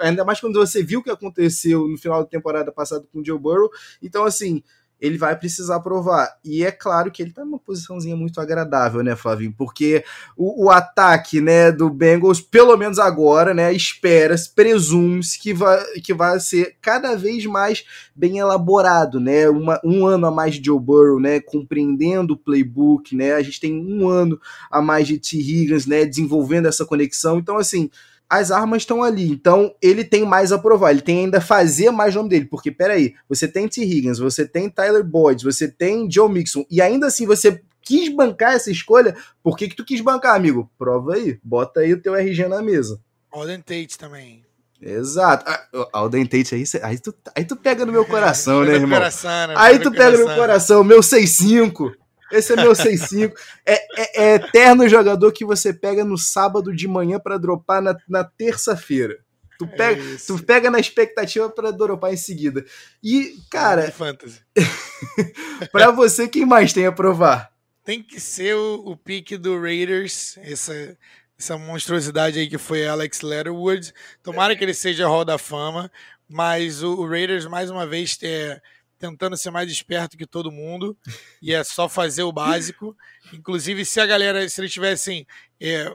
[0.00, 3.24] Ainda mais quando você viu o que aconteceu no final da temporada passada com o
[3.24, 3.70] Joe Burrow.
[4.02, 4.60] Então, assim,
[5.00, 6.38] ele vai precisar provar.
[6.44, 9.54] E é claro que ele tá numa posiçãozinha muito agradável, né, Flavinho?
[9.56, 10.04] Porque
[10.36, 16.14] o, o ataque, né, do Bengals, pelo menos agora, né, espera, presume-se que vai, que
[16.14, 17.84] vai ser cada vez mais
[18.14, 19.48] bem elaborado, né?
[19.48, 23.34] Uma, um ano a mais de Joe Burrow, né, compreendendo o playbook, né?
[23.34, 24.40] A gente tem um ano
[24.70, 25.36] a mais de T.
[25.36, 27.38] Higgins, né, desenvolvendo essa conexão.
[27.38, 27.90] Então, assim,
[28.28, 29.30] as armas estão ali.
[29.30, 32.44] Então, ele tem mais a provar, ele tem ainda fazer mais nome dele.
[32.46, 33.82] Porque, peraí, você tem T.
[33.82, 38.54] Higgins, você tem Tyler Boyd, você tem Joe Mixon, e ainda assim você quis bancar
[38.54, 40.68] essa escolha, por que, que tu quis bancar, amigo?
[40.76, 43.00] Prova aí, bota aí o teu RG na mesa.
[43.30, 44.44] Alden Tate também.
[44.82, 45.44] Exato.
[45.48, 48.98] Ah, Alden Tate aí, aí, tu, aí tu pega no meu coração, né, irmão?
[48.98, 49.54] Coração, né?
[49.56, 51.92] Aí tu pega no meu coração, meu 6-5.
[52.30, 53.32] Esse é meu 6-5.
[53.64, 57.96] É, é, é, eterno jogador que você pega no sábado de manhã para dropar na,
[58.08, 59.18] na terça-feira.
[59.58, 62.64] Tu é pega, é tu pega na expectativa para dropar em seguida.
[63.02, 63.90] E, cara.
[63.90, 64.40] Fantasy.
[65.72, 67.50] para você, quem mais tem a provar?
[67.84, 70.98] Tem que ser o, o pique do Raiders, essa,
[71.38, 73.94] essa monstruosidade aí que foi Alex Letterwood.
[74.22, 75.90] Tomara que ele seja Hall da Fama,
[76.28, 78.60] mas o, o Raiders, mais uma vez, é
[78.98, 80.96] tentando ser mais esperto que todo mundo,
[81.40, 82.96] e é só fazer o básico.
[83.32, 85.26] Inclusive, se a galera, se eles tivessem
[85.60, 85.92] é,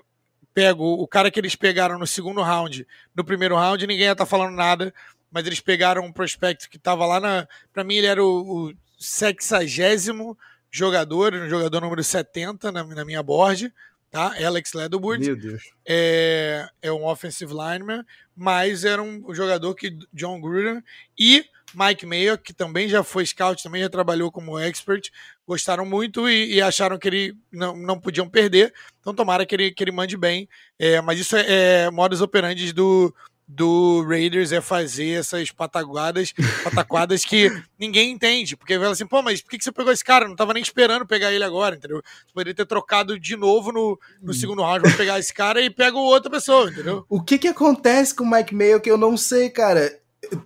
[0.53, 2.85] pego o cara que eles pegaram no segundo round,
[3.15, 4.93] no primeiro round, ninguém ia estar tá falando nada,
[5.31, 7.47] mas eles pegaram um prospecto que estava lá na.
[7.73, 10.37] Para mim, ele era o, o sexagésimo
[10.69, 13.73] jogador, um jogador número 70 na, na minha board,
[14.11, 14.35] tá?
[14.45, 15.25] Alex Leatherwood.
[15.25, 15.63] Meu Deus.
[15.87, 18.05] É, é um offensive lineman,
[18.35, 20.83] mas era um jogador que John Gruden
[21.17, 25.09] e Mike Mayo, que também já foi scout, também já trabalhou como expert,
[25.47, 28.73] gostaram muito e, e acharam que ele não, não podiam perder.
[28.99, 30.49] Então tomara que ele, que ele mande bem.
[30.77, 33.13] É, mas isso é, é modus operandi do,
[33.53, 36.33] do Raiders é fazer essas pataguadas,
[36.63, 38.55] pataquadas que ninguém entende.
[38.55, 40.27] Porque fala assim, pô, mas por que você pegou esse cara?
[40.27, 42.01] Não tava nem esperando pegar ele agora, entendeu?
[42.01, 45.69] Você poderia ter trocado de novo no, no segundo round pra pegar esse cara e
[45.69, 47.05] pega outra pessoa, entendeu?
[47.09, 49.99] O que que acontece com o Mike Mayo que eu não sei, cara?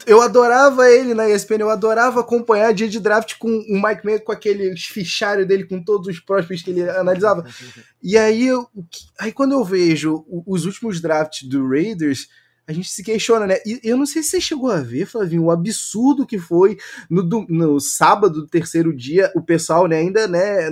[0.07, 4.21] eu adorava ele na ESPN, eu adorava acompanhar dia de draft com o Mike Mayo,
[4.21, 7.45] com aquele fichário dele, com todos os prospects que ele analisava.
[8.07, 8.67] E aí, eu,
[9.19, 12.27] aí quando eu vejo os últimos drafts do Raiders,
[12.67, 13.57] a gente se questiona, né?
[13.65, 16.77] E eu não sei se você chegou a ver, Flavinho, o absurdo que foi
[17.09, 20.71] no, no sábado do terceiro dia, o pessoal, né, ainda, né,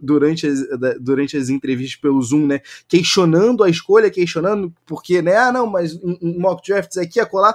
[0.00, 0.60] durante as,
[1.00, 5.94] durante as entrevistas pelo Zoom, né, questionando a escolha, questionando, porque, né, ah, não, mas
[6.02, 7.54] um, mock drafts aqui, acolá.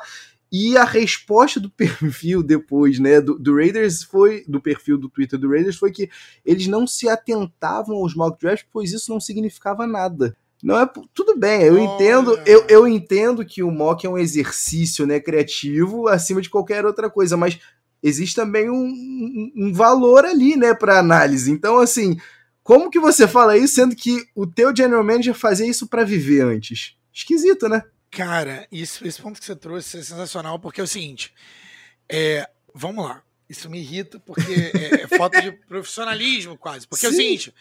[0.51, 5.39] E a resposta do perfil depois, né, do, do, Raiders foi, do perfil do Twitter
[5.39, 6.09] do Raiders foi que
[6.45, 10.35] eles não se atentavam aos mock drafts, pois isso não significava nada.
[10.61, 15.07] Não é tudo bem, eu entendo, eu, eu entendo que o mock é um exercício,
[15.07, 17.57] né, criativo acima de qualquer outra coisa, mas
[18.03, 21.49] existe também um, um, um valor ali, né, para análise.
[21.49, 22.17] Então, assim,
[22.61, 26.41] como que você fala isso sendo que o teu general manager fazia isso para viver
[26.41, 26.95] antes?
[27.13, 27.83] Esquisito, né?
[28.11, 31.33] Cara, isso, esse ponto que você trouxe é sensacional, porque é o seguinte,
[32.09, 37.07] é, vamos lá, isso me irrita porque é, é falta de profissionalismo quase, porque Sim.
[37.07, 37.53] é o seguinte,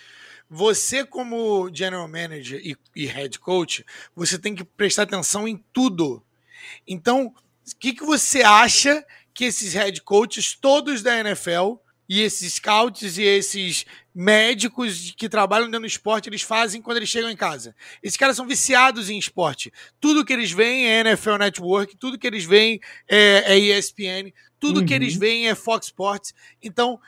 [0.49, 3.85] você como general manager e, e head coach,
[4.15, 6.23] você tem que prestar atenção em tudo.
[6.87, 11.77] Então, o que, que você acha que esses head coaches todos da NFL
[12.09, 13.85] e esses scouts e esses
[14.15, 17.77] médicos que trabalham dentro do esporte, eles fazem quando eles chegam em casa.
[18.03, 19.71] Esses caras são viciados em esporte.
[20.01, 24.81] Tudo que eles veem é NFL Network, tudo que eles veem é, é ESPN, tudo
[24.81, 24.87] uhum.
[24.87, 25.21] que eles uhum.
[25.21, 26.35] veem é Fox Sports.
[26.63, 26.99] Então,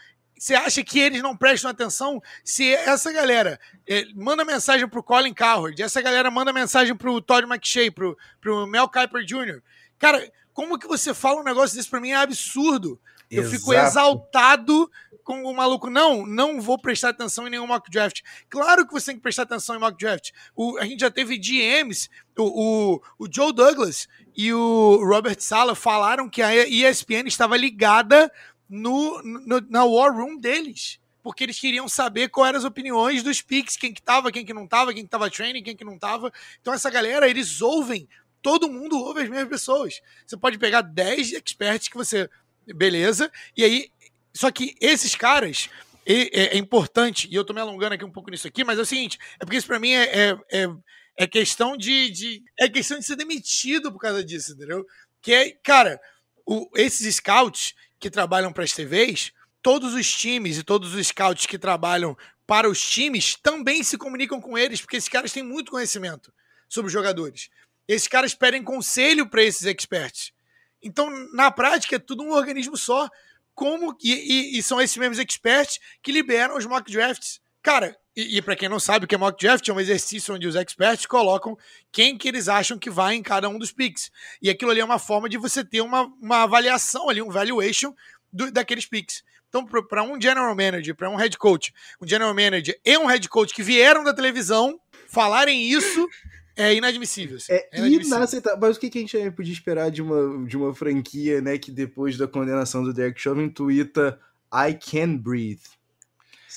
[0.40, 5.34] você acha que eles não prestam atenção se essa galera é, manda mensagem pro Colin
[5.34, 9.60] Cowherd, essa galera manda mensagem pro Todd McShay, pro, pro Mel Kiper Jr.
[9.98, 12.98] Cara, como que você fala um negócio desse pra mim é absurdo.
[13.30, 13.58] Eu Exato.
[13.58, 14.90] fico exaltado
[15.22, 15.90] com o maluco.
[15.90, 18.22] Não, não vou prestar atenção em nenhum mock draft.
[18.48, 20.30] Claro que você tem que prestar atenção em mock draft.
[20.56, 25.74] O, a gente já teve GMs, o, o, o Joe Douglas e o Robert Sala
[25.74, 28.32] falaram que a ESPN estava ligada
[28.70, 30.98] no, no, na War Room deles.
[31.22, 34.54] Porque eles queriam saber quais eram as opiniões dos picks, quem que tava, quem que
[34.54, 36.32] não tava, quem que tava training, quem que não tava.
[36.62, 38.08] Então essa galera, eles ouvem
[38.42, 40.00] todo mundo ouve as mesmas pessoas.
[40.26, 42.28] Você pode pegar 10 experts que você
[42.74, 43.30] beleza.
[43.56, 43.90] E aí,
[44.34, 45.68] só que esses caras,
[46.06, 48.82] é, é, importante, e eu tô me alongando aqui um pouco nisso aqui, mas é
[48.82, 50.68] o seguinte, é porque isso pra mim é, é, é,
[51.16, 54.86] é questão de, de, É questão de ser demitido por causa disso, entendeu?
[55.20, 56.00] Que é, cara,
[56.46, 59.32] o, esses scouts que trabalham para as TVs,
[59.62, 64.40] todos os times e todos os scouts que trabalham para os times também se comunicam
[64.40, 66.32] com eles, porque esses caras têm muito conhecimento
[66.68, 67.50] sobre os jogadores.
[67.86, 70.32] Esses caras pedem conselho para esses experts.
[70.82, 73.08] Então, na prática, é tudo um organismo só.
[73.54, 77.40] Como e, e, e são esses mesmos experts que liberam os mock drafts.
[77.62, 80.34] Cara, e, e para quem não sabe o que é mock draft, é um exercício
[80.34, 81.56] onde os experts colocam
[81.92, 84.10] quem que eles acham que vai em cada um dos picks.
[84.42, 87.94] E aquilo ali é uma forma de você ter uma, uma avaliação ali, um valuation
[88.32, 89.22] do, daqueles picks.
[89.48, 93.28] Então, para um general manager, para um head coach, um general manager e um head
[93.28, 96.08] coach que vieram da televisão falarem isso
[96.56, 97.36] é inadmissível.
[97.36, 97.52] Assim.
[97.52, 98.58] É, é inaceitável.
[98.60, 101.72] Mas o que, que a gente podia esperar de uma, de uma franquia, né, que
[101.72, 104.20] depois da condenação do Derek Chauvin twitta
[104.52, 105.79] I can breathe.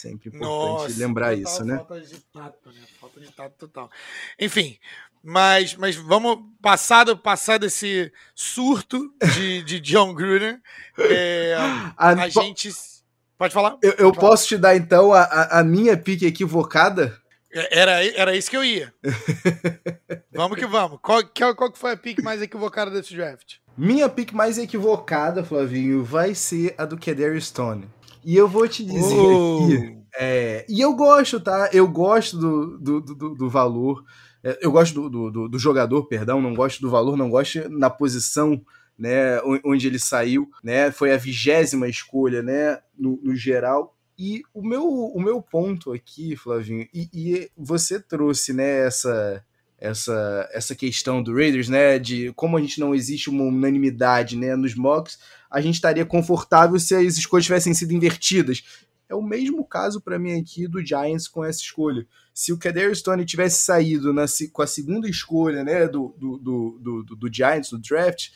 [0.04, 1.78] Sempre importante Nossa, lembrar total, isso, né?
[1.78, 2.82] Falta de tato, né?
[3.00, 3.90] Falta de tato total.
[4.38, 4.78] Enfim,
[5.24, 10.60] mas, mas vamos passado passado esse surto de, de John Gruden,
[11.00, 11.56] é,
[11.96, 12.70] a, a, gente
[13.38, 13.78] pode falar?
[13.82, 17.18] Eu, eu posso te dar então a, a minha pique equivocada?
[17.54, 18.94] É, era, era isso que eu ia.
[20.34, 21.00] vamos que vamos.
[21.02, 23.56] Qual, qual, qual que foi a pick mais equivocada desse draft?
[23.78, 27.88] Minha pick mais equivocada, Flavinho, vai ser a do Kedar Stone.
[28.26, 29.66] E eu vou te dizer oh.
[29.66, 29.98] aqui.
[30.16, 31.70] É, e eu gosto, tá?
[31.74, 34.04] Eu gosto do, do, do, do valor.
[34.44, 37.90] É, eu gosto do, do, do, jogador, perdão, não gosto do valor, não gosto na
[37.90, 38.62] posição
[38.98, 40.50] né, onde ele saiu.
[40.64, 40.92] Né?
[40.92, 43.98] Foi a vigésima escolha né, no, no geral.
[44.18, 49.44] E o meu, o meu ponto aqui, Flavinho, e, e, você trouxe né, essa,
[49.84, 54.56] essa, essa questão do Raiders, né, de como a gente não existe uma unanimidade né,
[54.56, 55.20] nos mocks,
[55.52, 58.64] a gente estaria confortável se as escolhas tivessem sido invertidas.
[59.10, 62.08] É o mesmo caso para mim aqui do Giants com essa escolha.
[62.34, 64.24] Se o Kader Stone tivesse saído na,
[64.54, 68.30] com a segunda escolha né, do, do, do, do, do Giants no draft,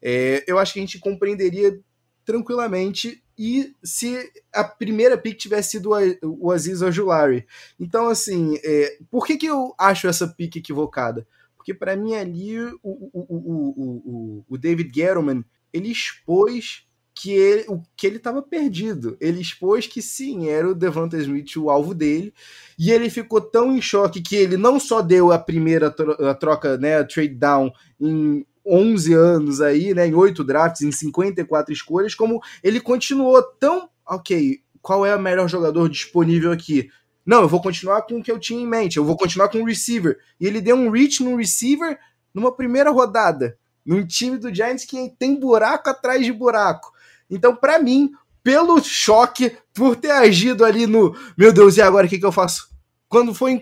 [0.00, 1.80] é, eu acho que a gente compreenderia
[2.24, 5.90] tranquilamente e se a primeira pick tivesse sido
[6.22, 7.46] o Aziz Ojulari.
[7.78, 11.26] Então, assim, é, por que, que eu acho essa pick equivocada?
[11.56, 17.80] Porque para mim ali o, o, o, o, David Gettleman ele expôs que ele, o
[17.96, 19.16] que ele estava perdido.
[19.20, 22.34] Ele expôs que sim, era o Devonta Smith o alvo dele,
[22.78, 25.94] e ele ficou tão em choque que ele não só deu a primeira
[26.28, 30.92] a troca, né, a trade down em 11 anos aí, né, em 8 drafts, em
[30.92, 36.88] 54 escolhas, como ele continuou tão, ok, qual é o melhor jogador disponível aqui?
[37.24, 39.62] Não, eu vou continuar com o que eu tinha em mente, eu vou continuar com
[39.62, 40.18] o receiver.
[40.40, 41.98] E ele deu um reach no receiver
[42.34, 43.56] numa primeira rodada,
[43.86, 46.92] num time do Giants que tem buraco atrás de buraco.
[47.30, 48.10] Então, para mim,
[48.42, 52.32] pelo choque, por ter agido ali no, meu Deus, e agora o que, que eu
[52.32, 52.68] faço?
[53.08, 53.58] Quando foi é,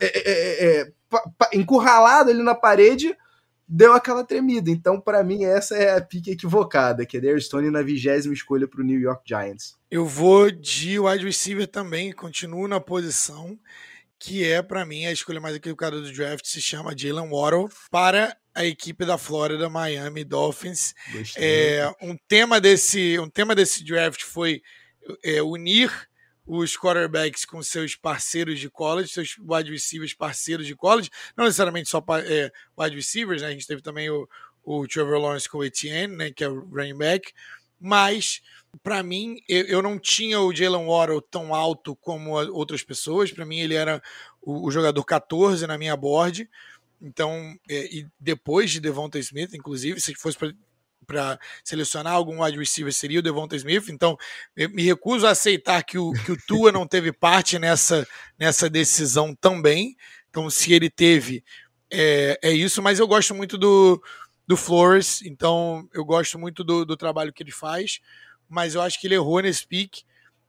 [0.00, 0.92] é, é,
[1.52, 3.16] encurralado ali na parede,
[3.68, 4.70] deu aquela tremida.
[4.70, 8.68] Então, para mim, essa é a pique equivocada, que é Darius Stone na vigésima escolha
[8.68, 9.76] para o New York Giants.
[9.90, 13.58] Eu vou de wide receiver também, continuo na posição
[14.18, 18.36] que é para mim a escolha mais equivocada do draft, se chama Jalen Waddle para
[18.54, 20.94] a equipe da Florida Miami Dolphins.
[21.36, 24.62] É, um tema desse um tema desse draft foi
[25.22, 25.90] é, unir
[26.46, 31.88] os quarterbacks com seus parceiros de college, seus wide receivers parceiros de college, não necessariamente
[31.88, 33.48] só é, wide receivers, né?
[33.48, 34.28] a gente teve também o,
[34.62, 37.32] o Trevor Lawrence com o Etienne, né, que é o running back,
[37.80, 38.40] mas
[38.82, 43.32] para mim, eu, não tinha o Jalen Waddle tão alto como outras pessoas.
[43.32, 44.02] Para mim, ele era
[44.40, 46.48] o, o, jogador 14 na minha board.
[47.00, 50.52] Então, é, e depois de Devonta Smith, inclusive, se fosse para
[51.64, 53.88] selecionar algum wide receiver, seria o Devonta Smith.
[53.88, 54.16] Então,
[54.56, 58.06] me recuso a aceitar que o, que o Tua não teve parte nessa,
[58.38, 59.96] nessa decisão também.
[60.30, 61.44] Então, se ele teve,
[61.90, 62.82] é, é isso.
[62.82, 64.02] Mas eu gosto muito do,
[64.46, 68.00] do Flores, então eu gosto muito do, do trabalho que ele faz
[68.48, 70.02] mas eu acho que ele errou nesse pick.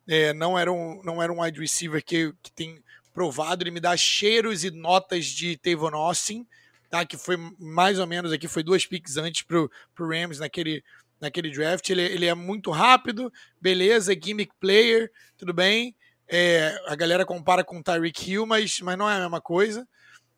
[0.08, 2.82] É, não, era um, não era um wide receiver que, que tem
[3.14, 6.48] provado, ele me dá cheiros e notas de Tavon Austin,
[6.90, 7.06] tá?
[7.06, 10.84] que foi mais ou menos aqui, foi duas picks antes pro, pro Rams naquele,
[11.20, 11.90] naquele draft.
[11.90, 15.96] Ele, ele é muito rápido, beleza, gimmick player, tudo bem.
[16.28, 19.88] É, a galera compara com o Tyreek Hill, mas, mas não é a mesma coisa,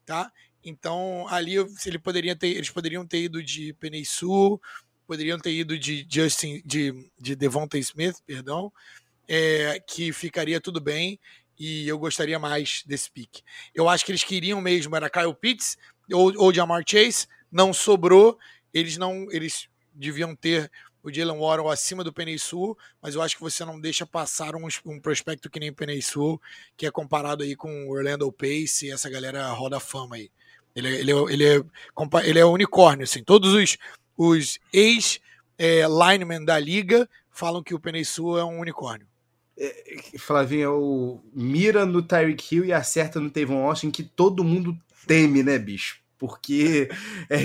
[0.05, 0.31] tá?
[0.63, 4.61] Então, ali ele poderia ter, eles poderiam ter ido de Penei Sul,
[5.07, 8.71] poderiam ter ido de Justin, de, de Devonta Smith, perdão,
[9.27, 11.19] é, que ficaria tudo bem
[11.57, 13.41] e eu gostaria mais desse pick.
[13.75, 15.77] Eu acho que eles queriam mesmo era Kyle Pitts
[16.11, 18.37] ou, ou Jamar Chase, não sobrou,
[18.73, 23.35] eles não, eles deviam ter o Jalen Waddle acima do Penei Sul, mas eu acho
[23.35, 26.41] que você não deixa passar um, um prospecto que nem o Penei Sul,
[26.75, 30.29] que é comparado aí com o Orlando Pace e essa galera roda fama aí.
[30.75, 31.61] Ele, é, ele, é, ele, é,
[32.25, 33.23] ele é unicórnio, assim.
[33.23, 33.77] Todos os,
[34.17, 39.07] os ex-linemen é, da liga falam que o Penesul é um unicórnio.
[39.57, 44.43] É, Flavinho, é o mira no Tyreek Hill e acerta no Tavon Austin que todo
[44.43, 45.99] mundo teme, né, bicho?
[46.17, 46.89] Porque
[47.29, 47.39] é,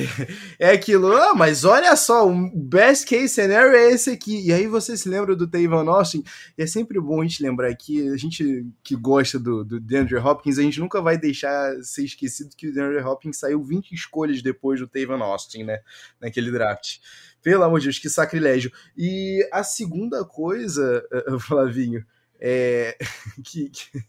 [0.59, 4.45] é aquilo, ah, mas olha só, o best case scenario é esse aqui.
[4.45, 6.25] E aí você se lembra do Tavon Austin,
[6.59, 10.17] e é sempre bom a gente lembrar aqui, a gente que gosta do, do DeAndre
[10.17, 14.43] Hopkins, a gente nunca vai deixar ser esquecido que o DeAndre Hopkins saiu 20 escolhas
[14.43, 15.79] depois do Tavon Austin, né,
[16.21, 16.99] naquele draft.
[17.41, 18.73] Pelo amor de Deus, que sacrilégio.
[18.97, 21.05] E a segunda coisa,
[21.41, 22.05] Flavinho,
[22.41, 22.97] é
[23.45, 24.03] que, que,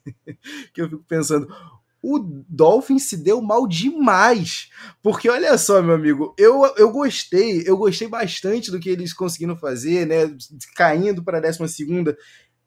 [0.74, 1.48] que eu fico pensando,
[2.08, 4.70] o Dolphin se deu mal demais.
[5.02, 9.58] Porque olha só, meu amigo, eu, eu gostei, eu gostei bastante do que eles conseguiram
[9.58, 10.38] fazer, né?
[10.76, 12.16] Caindo para a 12 segunda.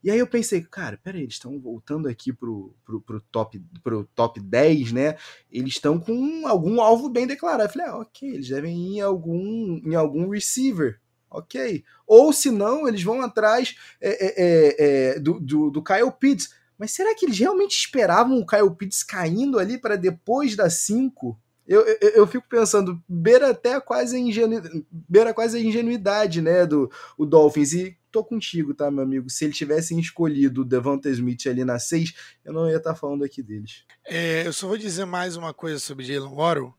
[0.03, 4.05] E aí eu pensei, cara, peraí, eles estão voltando aqui pro, pro, pro, top, pro
[4.13, 5.17] top 10, né?
[5.51, 7.65] Eles estão com algum alvo bem declarado.
[7.65, 11.01] Eu falei, ah, ok, eles devem ir em algum, em algum receiver.
[11.31, 11.85] Ok.
[12.07, 16.59] Ou se não, eles vão atrás é, é, é, é do, do, do Kyle Pitts.
[16.79, 21.39] Mas será que eles realmente esperavam o Kyle Pitts caindo ali para depois da 5?
[21.67, 26.65] Eu, eu, eu, fico pensando, beira até quase a ingenuidade, beira quase a ingenuidade, né,
[26.65, 27.75] do o Dolphins.
[27.75, 29.29] E tô contigo, tá, meu amigo?
[29.29, 32.97] Se eles tivessem escolhido o Devonta Smith ali na 6, eu não ia estar tá
[32.97, 33.85] falando aqui deles.
[34.07, 36.73] É, eu só vou dizer mais uma coisa sobre Jalen Waddle.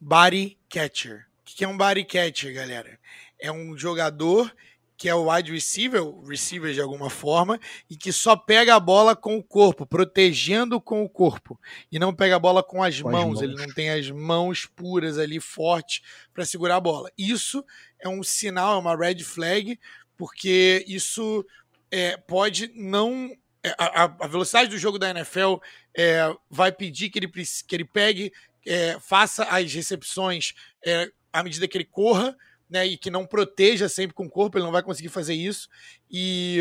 [0.00, 1.26] Body catcher.
[1.42, 2.98] O que é um body catcher, galera?
[3.38, 4.50] É um jogador
[5.02, 7.58] que é o wide receiver, o receiver de alguma forma,
[7.90, 12.14] e que só pega a bola com o corpo, protegendo com o corpo, e não
[12.14, 13.20] pega a bola com as, com mãos.
[13.20, 13.42] as mãos.
[13.42, 17.10] Ele não tem as mãos puras ali, fortes, para segurar a bola.
[17.18, 17.64] Isso
[17.98, 19.76] é um sinal, é uma red flag,
[20.16, 21.44] porque isso
[21.90, 23.28] é, pode não.
[23.60, 25.56] É, a, a, velocidade do jogo da NFL
[25.96, 28.32] é, vai pedir que ele, que ele pegue,
[28.64, 30.54] é, faça as recepções
[30.86, 32.36] é, à medida que ele corra
[32.72, 35.68] né, e que não proteja sempre com o corpo, ele não vai conseguir fazer isso.
[36.10, 36.58] E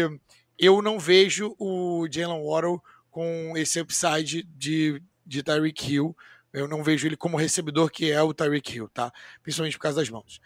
[0.59, 6.15] eu não vejo o Jalen Waddle com esse upside de, de Tyreek Hill.
[6.51, 9.09] Eu não vejo ele como recebedor que é o Tyreek Hill, tá?
[9.41, 10.41] Principalmente por causa das mãos.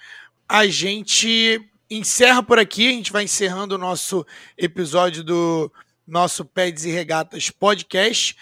[0.48, 1.60] A gente
[1.90, 4.24] encerra por aqui, a gente vai encerrando o nosso
[4.56, 5.72] episódio do
[6.06, 8.38] nosso Peds e Regatas podcast.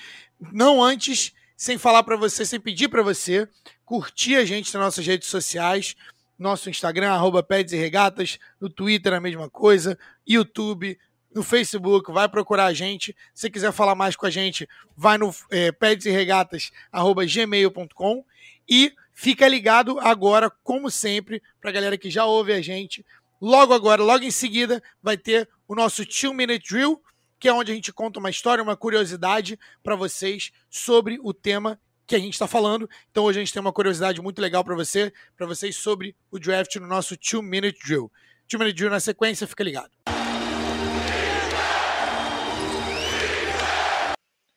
[0.51, 3.47] Não antes, sem falar para você, sem pedir para você
[3.85, 5.95] curtir a gente nas nossas redes sociais,
[6.37, 10.97] nosso Instagram, arroba Peds e Regatas, no Twitter a mesma coisa, YouTube,
[11.33, 13.15] no Facebook, vai procurar a gente.
[13.33, 18.23] Se quiser falar mais com a gente, vai no é, Peds e Regatas, arroba gmail.com
[18.69, 23.05] e fica ligado agora, como sempre, para a galera que já ouve a gente.
[23.41, 27.01] Logo agora, logo em seguida, vai ter o nosso Two Minute Drill,
[27.39, 31.79] que é onde a gente conta uma história, uma curiosidade para vocês sobre o tema
[32.05, 32.89] que a gente está falando.
[33.11, 36.39] Então hoje a gente tem uma curiosidade muito legal para você, para vocês sobre o
[36.39, 38.11] draft no nosso 2 Minute Drill.
[38.49, 39.91] 2 Minute Drill na sequência, fica ligado.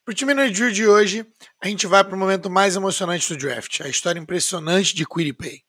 [0.04, 1.26] Para o 2 Minute Drill de hoje,
[1.60, 5.62] a gente vai para o momento mais emocionante do draft, a história impressionante de Quiripay.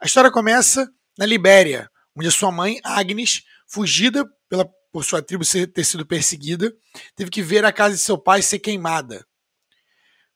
[0.00, 0.88] A história começa
[1.18, 6.72] na Libéria, onde a sua mãe, Agnes, fugida pela, por sua tribo ter sido perseguida,
[7.16, 9.26] teve que ver a casa de seu pai ser queimada.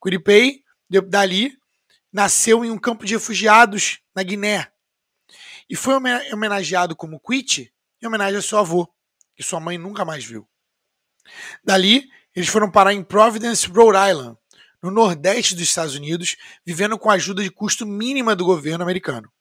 [0.02, 0.62] Quiripay,
[1.08, 1.56] dali,
[2.12, 4.72] nasceu em um campo de refugiados na Guiné
[5.68, 7.72] e foi homenageado como Quit
[8.02, 8.86] em homenagem a seu avô,
[9.34, 10.46] que sua mãe nunca mais viu.
[11.64, 14.36] Dali, eles foram parar em Providence, Rhode Island,
[14.82, 16.36] no nordeste dos Estados Unidos,
[16.66, 19.32] vivendo com a ajuda de custo mínima do governo americano.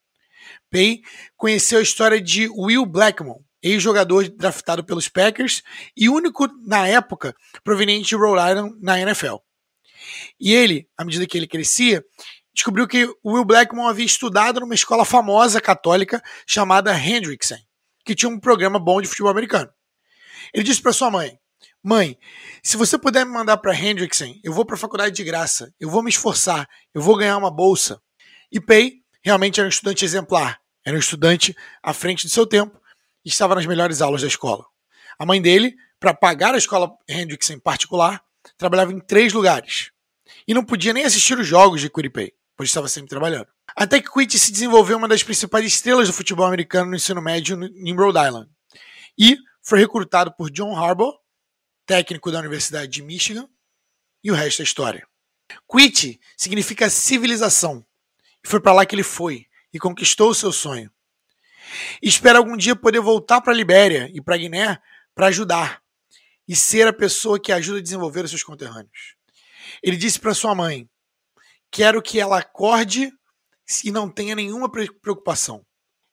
[0.70, 1.02] Pay
[1.36, 5.62] conheceu a história de Will Blackmon, ex-jogador draftado pelos Packers
[5.96, 9.36] e único na época proveniente de Rhode Island na NFL.
[10.38, 12.04] E ele, à medida que ele crescia,
[12.52, 17.58] descobriu que Will Blackmon havia estudado numa escola famosa católica chamada Hendrickson,
[18.04, 19.70] que tinha um programa bom de futebol americano.
[20.52, 21.38] Ele disse para sua mãe:
[21.82, 22.18] Mãe,
[22.62, 25.88] se você puder me mandar para Hendrickson, eu vou para a faculdade de graça, eu
[25.88, 28.00] vou me esforçar, eu vou ganhar uma bolsa.
[28.50, 32.80] E Pay realmente era um estudante exemplar, era um estudante à frente do seu tempo
[33.24, 34.64] e estava nas melhores aulas da escola.
[35.18, 38.22] A mãe dele, para pagar a escola Hendrickson em particular,
[38.58, 39.91] trabalhava em três lugares
[40.46, 43.46] e não podia nem assistir os jogos de Quiripay, pois estava sempre trabalhando.
[43.76, 47.58] Até que Quit se desenvolveu uma das principais estrelas do futebol americano no ensino médio
[47.62, 48.50] em Rhode Island
[49.18, 51.14] e foi recrutado por John Harbaugh,
[51.86, 53.48] técnico da Universidade de Michigan,
[54.22, 55.06] e o resto é história.
[55.70, 57.84] Quit significa civilização
[58.44, 60.90] e foi para lá que ele foi e conquistou o seu sonho.
[62.02, 64.80] Espera algum dia poder voltar para a Libéria e para Guiné
[65.14, 65.82] para ajudar
[66.46, 69.16] e ser a pessoa que ajuda a desenvolver os seus conterrâneos.
[69.82, 70.88] Ele disse para sua mãe:
[71.70, 73.10] Quero que ela acorde
[73.84, 75.64] e não tenha nenhuma preocupação.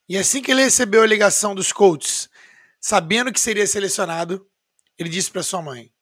[0.08, 2.30] E assim que ele recebeu a ligação dos Colts,
[2.82, 4.50] sabendo que seria selecionado,
[4.98, 5.94] ele disse para sua mãe: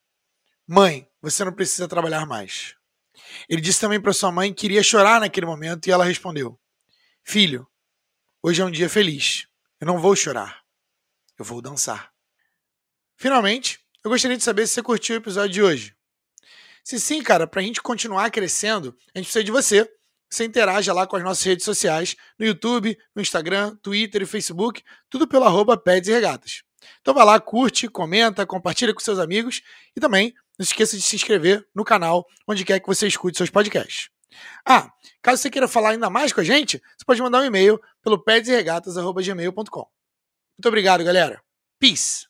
[0.65, 2.76] Mãe, você não precisa trabalhar mais.
[3.49, 6.59] Ele disse também para sua mãe que iria chorar naquele momento e ela respondeu:
[7.24, 7.68] Filho,
[8.41, 9.47] hoje é um dia feliz.
[9.80, 10.63] Eu não vou chorar.
[11.38, 12.11] Eu vou dançar.
[13.15, 15.97] Finalmente, eu gostaria de saber se você curtiu o episódio de hoje.
[16.88, 19.91] Se sim, cara, para a gente continuar crescendo, a gente precisa de você.
[20.29, 24.81] Você interaja lá com as nossas redes sociais, no YouTube, no Instagram, Twitter e Facebook,
[25.09, 26.63] tudo pelo arroba Peds e Regatas.
[27.01, 29.61] Então vai lá, curte, comenta, compartilha com seus amigos
[29.97, 33.35] e também não se esqueça de se inscrever no canal onde quer que você escute
[33.35, 34.07] seus podcasts.
[34.65, 34.89] Ah,
[35.21, 38.17] caso você queira falar ainda mais com a gente, você pode mandar um e-mail pelo
[38.17, 39.88] pedsregatas.gmail.com.
[40.57, 41.43] Muito obrigado, galera.
[41.81, 42.27] Peace!